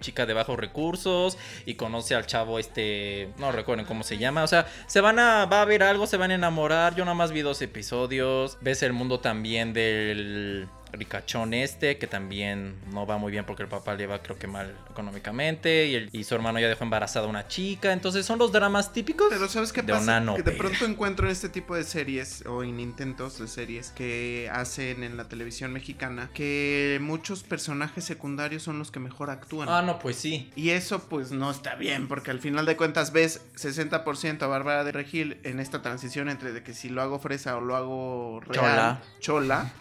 [0.00, 1.36] chica de bajos recursos
[1.66, 5.44] y conoce al chavo este, no recuerden cómo se llama, o sea, se van a,
[5.44, 8.82] va a ver algo, se van a enamorar, yo nada más vi dos episodios, ves
[8.82, 13.94] el mundo también del ricachón este, que también no va muy bien porque el papá
[13.94, 17.28] le va creo que mal económicamente y, el- y su hermano ya dejó embarazada a
[17.28, 20.20] una chica, entonces son los dramas típicos Pero ¿sabes qué de pasa?
[20.20, 23.90] una Que de pronto encuentro en este tipo de series o en intentos de series
[23.90, 29.68] que hacen en la televisión mexicana que muchos personajes secundarios son los que mejor actúan.
[29.68, 30.50] Ah, no, pues sí.
[30.56, 34.84] Y eso pues no está bien, porque al final de cuentas ves 60% a Bárbara
[34.84, 38.40] de Regil en esta transición entre de que si lo hago fresa o lo hago
[38.40, 39.02] real, Chola.
[39.20, 39.72] chola.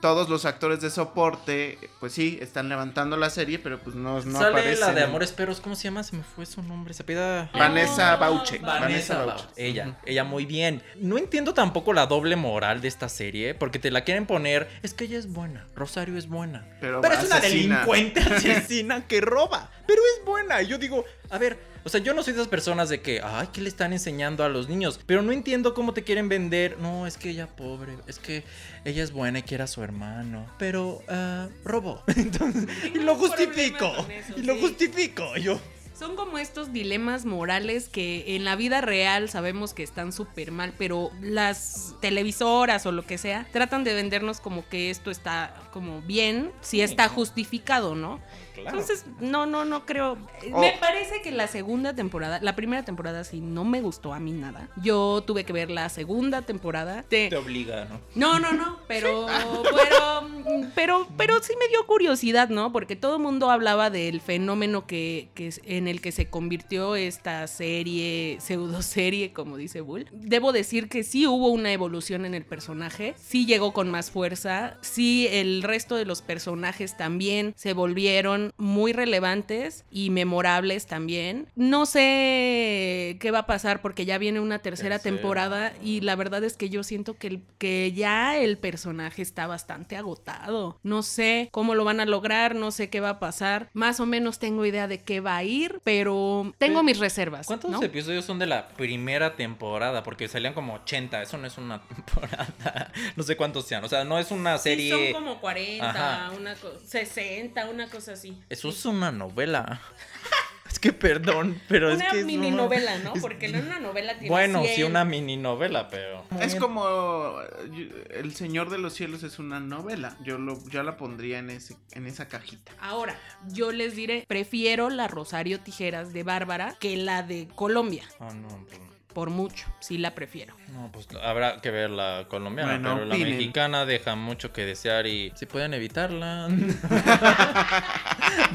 [0.00, 4.38] Todos los actores de soporte, pues sí, están levantando la serie, pero pues no, no
[4.38, 4.80] Sale aparecen.
[4.80, 6.02] la de Amores Perros, ¿cómo se llama?
[6.02, 7.50] Se me fue su nombre, se pida...
[7.52, 8.58] Vanessa Ah, Bauche.
[8.58, 9.42] Vanessa Bauch.
[9.56, 10.82] Ella, ella muy bien.
[10.96, 14.94] No entiendo tampoco la doble moral de esta serie, porque te la quieren poner, es
[14.94, 16.66] que ella es buena, Rosario es buena.
[16.80, 20.62] Pero Pero es una delincuente asesina que roba, pero es buena.
[20.62, 23.20] Y yo digo, a ver, o sea, yo no soy de esas personas de que,
[23.22, 25.00] ay, ¿qué le están enseñando a los niños?
[25.06, 26.78] Pero no entiendo cómo te quieren vender.
[26.78, 28.44] No, es que ella pobre, es que
[28.84, 32.02] ella es buena y quiere a su hermano, pero ah, robó.
[32.16, 33.86] Entonces, y lo justifico.
[34.10, 34.60] eso, Y lo sí.
[34.60, 35.36] justifico.
[35.36, 35.60] Yo,
[35.98, 40.74] Son como estos dilemas morales que en la vida real sabemos que están súper mal,
[40.76, 46.02] pero las televisoras o lo que sea tratan de vendernos como que esto está como
[46.02, 48.20] bien, si está justificado, ¿no?
[48.66, 50.16] Entonces, no, no, no creo.
[50.52, 50.60] Oh.
[50.60, 54.32] Me parece que la segunda temporada, la primera temporada sí no me gustó a mí
[54.32, 54.68] nada.
[54.82, 57.02] Yo tuve que ver la segunda temporada.
[57.08, 58.00] Te- te obliga, ¿no?
[58.14, 59.26] no, no, no, pero,
[59.72, 60.28] pero,
[60.74, 62.72] pero, pero sí me dio curiosidad, ¿no?
[62.72, 67.46] Porque todo el mundo hablaba del fenómeno que, que en el que se convirtió esta
[67.46, 70.06] serie, pseudoserie, como dice Bull.
[70.12, 74.76] Debo decir que sí hubo una evolución en el personaje, sí llegó con más fuerza,
[74.80, 81.46] sí el resto de los personajes también se volvieron muy relevantes y memorables también.
[81.56, 85.16] No sé qué va a pasar porque ya viene una tercera, Tercera.
[85.16, 89.46] temporada y la verdad es que yo siento que, el- que ya el personaje está
[89.46, 90.78] bastante agotado.
[90.82, 93.68] No sé cómo lo van a lograr, no sé qué va a pasar.
[93.74, 97.46] Más o menos tengo idea de qué va a ir, pero tengo Pero, mis reservas.
[97.46, 97.82] ¿Cuántos ¿no?
[97.82, 100.02] episodios son de la primera temporada?
[100.02, 102.92] Porque salían como 80, eso no es una temporada.
[103.16, 105.12] No sé cuántos sean, o sea, no es una Sí, serie...
[105.12, 106.30] son como 40, Ajá.
[106.36, 108.36] una co- 60, una cosa así.
[108.48, 109.80] Eso es una novela.
[110.70, 113.14] es que perdón, pero una es que es mini una- novela, ¿no?
[113.14, 114.86] es- Porque no una novela tiene Bueno, sí, 100.
[114.90, 116.24] una mini novela, pero...
[116.40, 117.40] Es como
[117.72, 120.16] eh, El Señor de los Cielos es una novela.
[120.24, 122.72] Yo lo, yo la pondría en ese, en esa cajita.
[122.80, 128.04] Ahora, yo les diré, prefiero la Rosario Tijeras de Bárbara que la de Colombia.
[128.20, 128.80] Ah, no, pues,
[129.12, 130.54] Por mucho, sí la prefiero.
[130.72, 135.06] no, pues habrá que ver la colombiana, Bueno, pero la mexicana deja mucho que desear
[135.06, 136.48] y si pueden evitarla.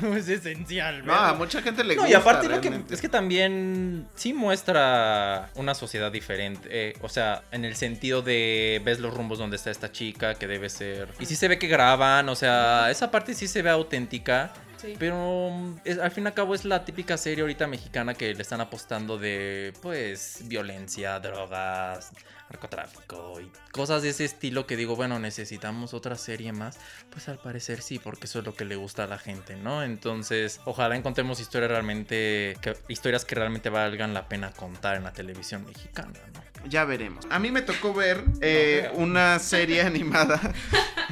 [0.02, 1.38] no es esencial, No, a verla.
[1.38, 2.12] mucha gente le No, gusta.
[2.18, 7.44] y aparte lo que es que también sí muestra una sociedad diferente, eh, o sea,
[7.52, 11.26] en el sentido de ves los rumbos donde está esta chica que debe ser y
[11.26, 14.54] sí se ve que graban, o sea, esa parte sí se ve auténtica.
[14.86, 14.96] Sí.
[15.00, 18.34] Pero mm, es- al fin y al cabo es la típica serie ahorita mexicana que
[18.34, 22.12] le están apostando de pues violencia, drogas,
[22.50, 26.78] narcotráfico y cosas de ese estilo que digo, bueno, necesitamos otra serie más.
[27.10, 29.84] Pues al parecer sí, porque eso es lo que le gusta a la gente, ¿no?
[29.84, 35.14] Entonces, ojalá encontremos historias realmente, que- historias que realmente valgan la pena contar en la
[35.14, 36.70] televisión mexicana, ¿no?
[36.70, 37.26] Ya veremos.
[37.30, 40.40] A mí me tocó ver eh, una serie animada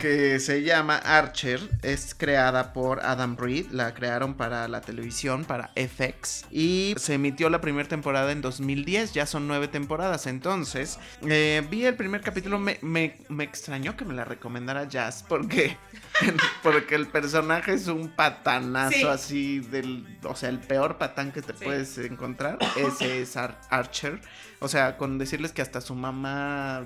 [0.04, 1.62] que se llama Archer.
[1.82, 3.68] Es creada por Adam Reed.
[3.72, 6.44] La crearon para la televisión, para FX.
[6.52, 9.14] Y se emitió la primera temporada en 2010.
[9.14, 10.28] Ya son nueve temporadas.
[10.28, 12.60] Entonces, eh, vi el primer capítulo.
[12.60, 15.24] Me, me- me extrañó que me la recomendara Jazz.
[15.26, 15.78] Porque,
[16.64, 19.04] porque el personaje es un patanazo Sí.
[19.06, 20.06] así del...
[20.26, 21.64] O sea, el peor patán que te Sí.
[21.64, 22.58] puedes encontrar.
[22.76, 24.20] Ese es Ar- Archer.
[24.60, 26.86] O sea, con decirles que hasta su mamá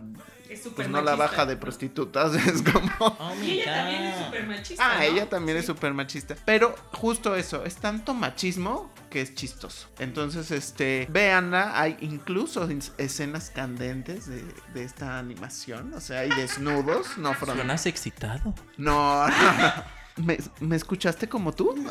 [0.49, 1.25] Es pues súper no la machista.
[1.31, 3.17] baja de prostitutas, es como...
[3.43, 4.83] Y ella también es súper machista.
[4.91, 5.01] Ah, ¿no?
[5.03, 6.35] ella también es súper machista.
[6.45, 9.87] Pero justo eso, es tanto machismo que es chistoso.
[9.99, 14.43] Entonces, este, véanla, hay incluso in- escenas candentes de,
[14.73, 15.93] de esta animación.
[15.93, 18.53] O sea, hay desnudos, no fron- ¿Suenas excitado?
[18.77, 19.25] No,
[20.17, 21.75] ¿Me, ¿Me escuchaste como tú?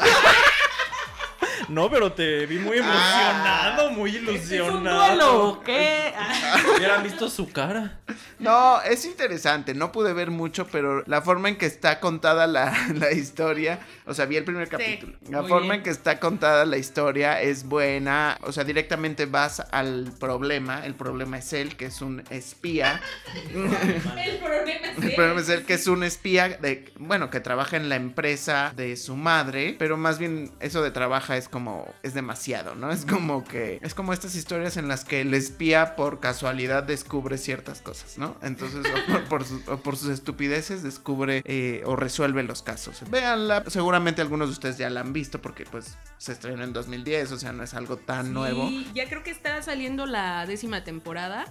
[1.68, 6.12] No, pero te vi muy emocionado, muy ¿Es un duelo o qué?
[6.16, 6.57] Ah.
[6.76, 8.01] Hubieran visto su cara.
[8.39, 9.74] No, es interesante.
[9.74, 14.14] No pude ver mucho, pero la forma en que está contada la, la historia, o
[14.14, 15.14] sea, vi el primer capítulo.
[15.28, 15.74] La forma bien.
[15.74, 18.39] en que está contada la historia es buena.
[18.43, 20.84] O sea, directamente vas al problema.
[20.84, 23.01] El problema es él, que es un espía.
[23.34, 27.76] El problema es El problema es él, que es un espía, de, bueno, que trabaja
[27.76, 30.91] en la empresa de su madre, pero más bien eso de
[31.35, 32.91] es como, es demasiado, ¿no?
[32.91, 37.39] Es como que, es como estas historias en las que el espía por casualidad descubre
[37.39, 38.37] ciertas cosas, ¿no?
[38.43, 43.03] Entonces, o por, por sus, o por sus estupideces descubre eh, o resuelve los casos.
[43.11, 47.33] Véanla, seguramente algunos de ustedes ya la han visto porque pues se estrenó en 2010,
[47.33, 48.68] o sea, no es algo tan nuevo.
[48.68, 51.47] Sí, ya creo que está saliendo la décima temporada.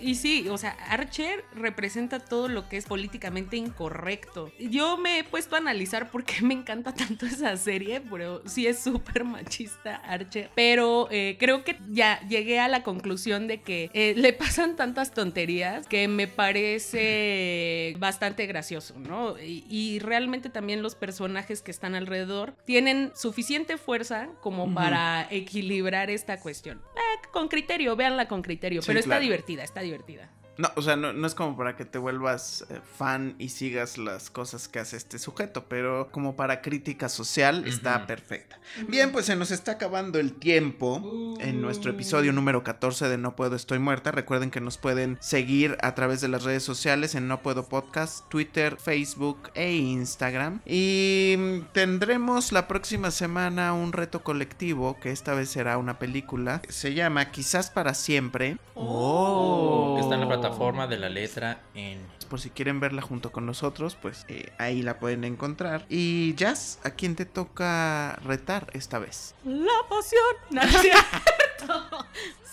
[0.00, 4.50] Y sí, o sea, Archer representa todo lo que es políticamente incorrecto.
[4.58, 8.66] Yo me he puesto a analizar por qué me encanta tanto esa serie, pero sí
[8.66, 10.50] es súper machista Archer.
[10.54, 15.12] Pero eh, creo que ya llegué a la conclusión de que eh, le pasan tantas
[15.12, 19.38] tonterías que me parece bastante gracioso, ¿no?
[19.38, 26.10] Y, y realmente también los personajes que están alrededor tienen suficiente fuerza como para equilibrar
[26.10, 26.82] esta cuestión.
[26.96, 30.30] Eh, con criterio, véanla con criterio, Sí, pero está divertida, está divertida.
[30.58, 33.98] No, o sea, no, no es como para que te vuelvas eh, fan y sigas
[33.98, 38.58] las cosas que hace este sujeto, pero como para crítica social está perfecta.
[38.88, 43.36] Bien, pues se nos está acabando el tiempo en nuestro episodio número 14 de No
[43.36, 44.12] Puedo Estoy Muerta.
[44.12, 48.26] Recuerden que nos pueden seguir a través de las redes sociales en No Puedo Podcast,
[48.30, 50.60] Twitter, Facebook e Instagram.
[50.64, 56.62] Y mm, tendremos la próxima semana un reto colectivo que esta vez será una película.
[56.68, 58.56] Se llama Quizás para siempre.
[58.74, 62.00] Que está en la plataforma de la letra N.
[62.30, 65.86] Por si quieren verla junto con nosotros, pues eh, ahí la pueden encontrar.
[65.88, 69.34] Y Jazz, ¿a quién te toca retar esta vez?
[69.44, 70.20] La pasión.
[70.50, 72.06] No es cierto.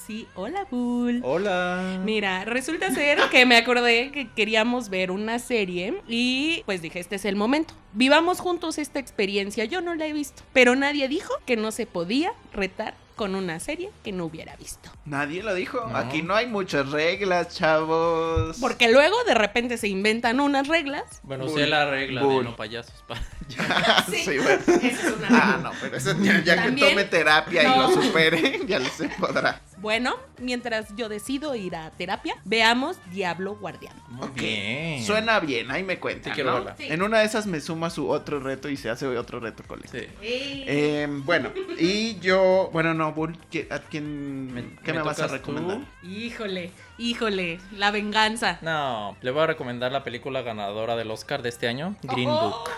[0.06, 1.22] Sí, hola, Bull.
[1.24, 2.02] Hola.
[2.04, 7.16] Mira, resulta ser que me acordé que queríamos ver una serie y pues dije, este
[7.16, 7.74] es el momento.
[7.94, 9.64] Vivamos juntos esta experiencia.
[9.66, 13.60] Yo no la he visto, pero nadie dijo que no se podía retar con una
[13.60, 14.90] serie que no hubiera visto.
[15.06, 15.86] Nadie lo dijo.
[15.88, 15.98] No.
[15.98, 18.58] Aquí no hay muchas reglas, chavos.
[18.60, 21.04] Porque luego de repente se inventan unas reglas.
[21.24, 21.54] Bueno, Bull.
[21.54, 22.44] usé la regla Bull.
[22.44, 23.22] de no payasos para...
[24.12, 24.62] sí, bueno.
[24.66, 28.62] Esa es una Ah, no, pero eso ya, ya que tome terapia y lo supere,
[28.68, 29.62] ya lo se podrá.
[29.84, 33.94] Bueno, mientras yo decido ir a terapia, veamos Diablo Guardián.
[34.08, 35.04] Muy Ok, bien.
[35.04, 36.72] Suena bien, ahí me Sí, quiero ¿no?
[36.78, 36.86] Sí.
[36.90, 40.02] En una de esas me suma su otro reto y se hace otro reto colectivo.
[40.02, 40.08] Sí.
[40.22, 45.20] Eh, bueno, y yo, bueno, no, Bull, ¿qué- ¿a quién, Me- qué me, me vas
[45.20, 45.34] a tú.
[45.34, 45.80] recomendar?
[46.02, 48.60] Híjole, híjole, la venganza.
[48.62, 52.40] No, le voy a recomendar la película ganadora del Oscar de este año, Green Oh,
[52.66, 52.70] Book.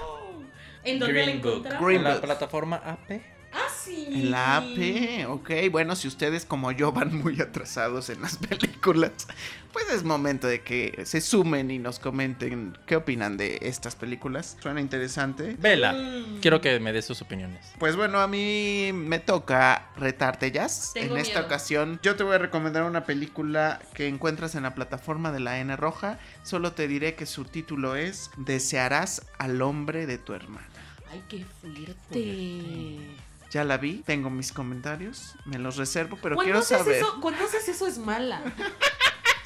[0.84, 1.68] ¿En dónde la Green Book.
[1.80, 3.22] Green en la plataforma AP.
[3.53, 4.07] Ah, sí.
[4.11, 9.27] En la AP, ok, bueno, si ustedes como yo van muy atrasados en las películas,
[9.71, 14.57] pues es momento de que se sumen y nos comenten qué opinan de estas películas.
[14.61, 15.57] Suena interesante.
[15.59, 15.93] Vela.
[15.93, 16.39] Mm.
[16.41, 17.73] Quiero que me des sus opiniones.
[17.77, 20.91] Pues bueno, a mí me toca retarte, Jazz.
[20.93, 21.47] Tengo en esta miedo.
[21.47, 25.59] ocasión, yo te voy a recomendar una película que encuentras en la plataforma de la
[25.59, 26.19] N Roja.
[26.43, 30.67] Solo te diré que su título es Desearás al hombre de tu hermana.
[31.11, 33.24] Ay, qué fuerte.
[33.52, 36.96] Ya la vi, tengo mis comentarios, me los reservo, pero quiero saber.
[36.98, 38.41] eso, cuando haces eso es mala.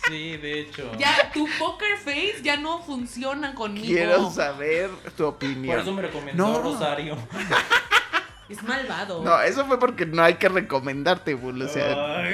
[0.07, 0.91] Sí, de hecho.
[0.97, 3.85] Ya, tu poker face ya no funciona conmigo.
[3.85, 5.79] Quiero saber tu Por opinión.
[5.79, 6.61] eso me recomendó No.
[6.63, 7.15] Rosario.
[8.49, 9.23] Es malvado.
[9.23, 11.61] No, eso fue porque no hay que recomendarte, Bull.
[11.61, 12.33] O sea, Ay.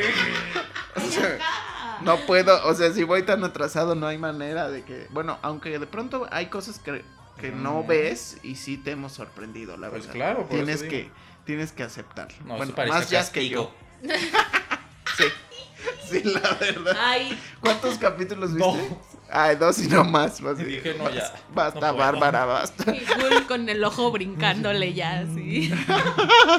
[0.95, 2.65] o sea, no puedo.
[2.65, 5.07] O sea, si voy tan atrasado, no hay manera de que.
[5.09, 7.03] Bueno, aunque de pronto hay cosas que,
[7.41, 10.13] que no ves y sí te hemos sorprendido, la Pues verdad.
[10.13, 11.15] claro, por tienes eso que digo.
[11.45, 12.37] Tienes que aceptarlo.
[12.45, 13.71] No, bueno, más jazz que yo.
[15.17, 15.23] Sí.
[16.09, 16.97] Sí, la verdad.
[16.99, 18.67] Ay, ¿Cuántos capítulos viste?
[18.67, 18.77] Dos.
[19.29, 20.39] Ay, dos y no más.
[20.39, 21.97] Y dije, no, ya, Basta, no.
[21.97, 22.93] Bárbara, basta.
[22.93, 25.71] y Bull con el ojo brincándole ya así.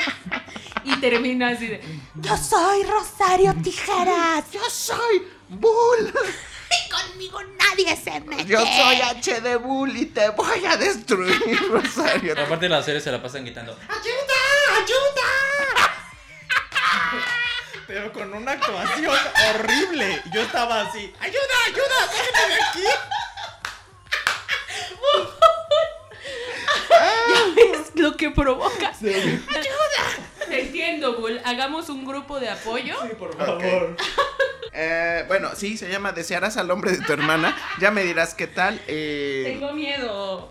[0.84, 1.80] y termina así de.
[2.16, 4.50] Yo soy Rosario Tijeras.
[4.52, 6.14] Yo soy Bull.
[6.68, 8.44] Y conmigo nadie se mete.
[8.44, 12.32] Yo soy H de Bull y te voy a destruir, Rosario.
[12.32, 13.78] Aparte de la serie se la pasan gritando.
[13.88, 14.15] ¡Ayuda!
[17.96, 19.16] Pero con una actuación
[19.54, 20.20] horrible.
[20.30, 21.14] Yo estaba así.
[21.18, 22.06] ¡Ayuda, ayuda!
[22.12, 22.84] ¡Sáquenme de aquí!
[27.30, 28.90] ¿Ya ves lo que provoca?
[28.90, 30.46] ¡Ayuda!
[30.46, 31.40] Te entiendo, Bull.
[31.42, 32.96] Hagamos un grupo de apoyo.
[33.18, 33.96] por favor.
[34.78, 37.56] Eh, bueno, sí, se llama Desearás al hombre de tu hermana.
[37.80, 38.78] Ya me dirás qué tal.
[38.86, 40.50] Eh, Tengo miedo.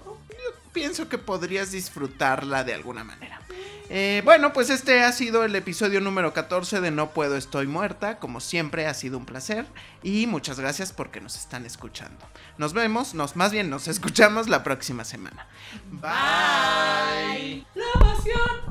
[0.75, 3.41] Pienso que podrías disfrutarla de alguna manera.
[3.89, 8.19] Eh, bueno, pues este ha sido el episodio número 14 de No Puedo Estoy Muerta.
[8.19, 9.65] Como siempre ha sido un placer
[10.03, 12.27] y muchas gracias porque nos están escuchando.
[12.57, 15.47] Nos vemos, nos, más bien nos escuchamos la próxima semana.
[15.91, 17.65] Bye.
[17.73, 18.61] La pasión.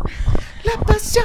[0.62, 1.24] La pasión.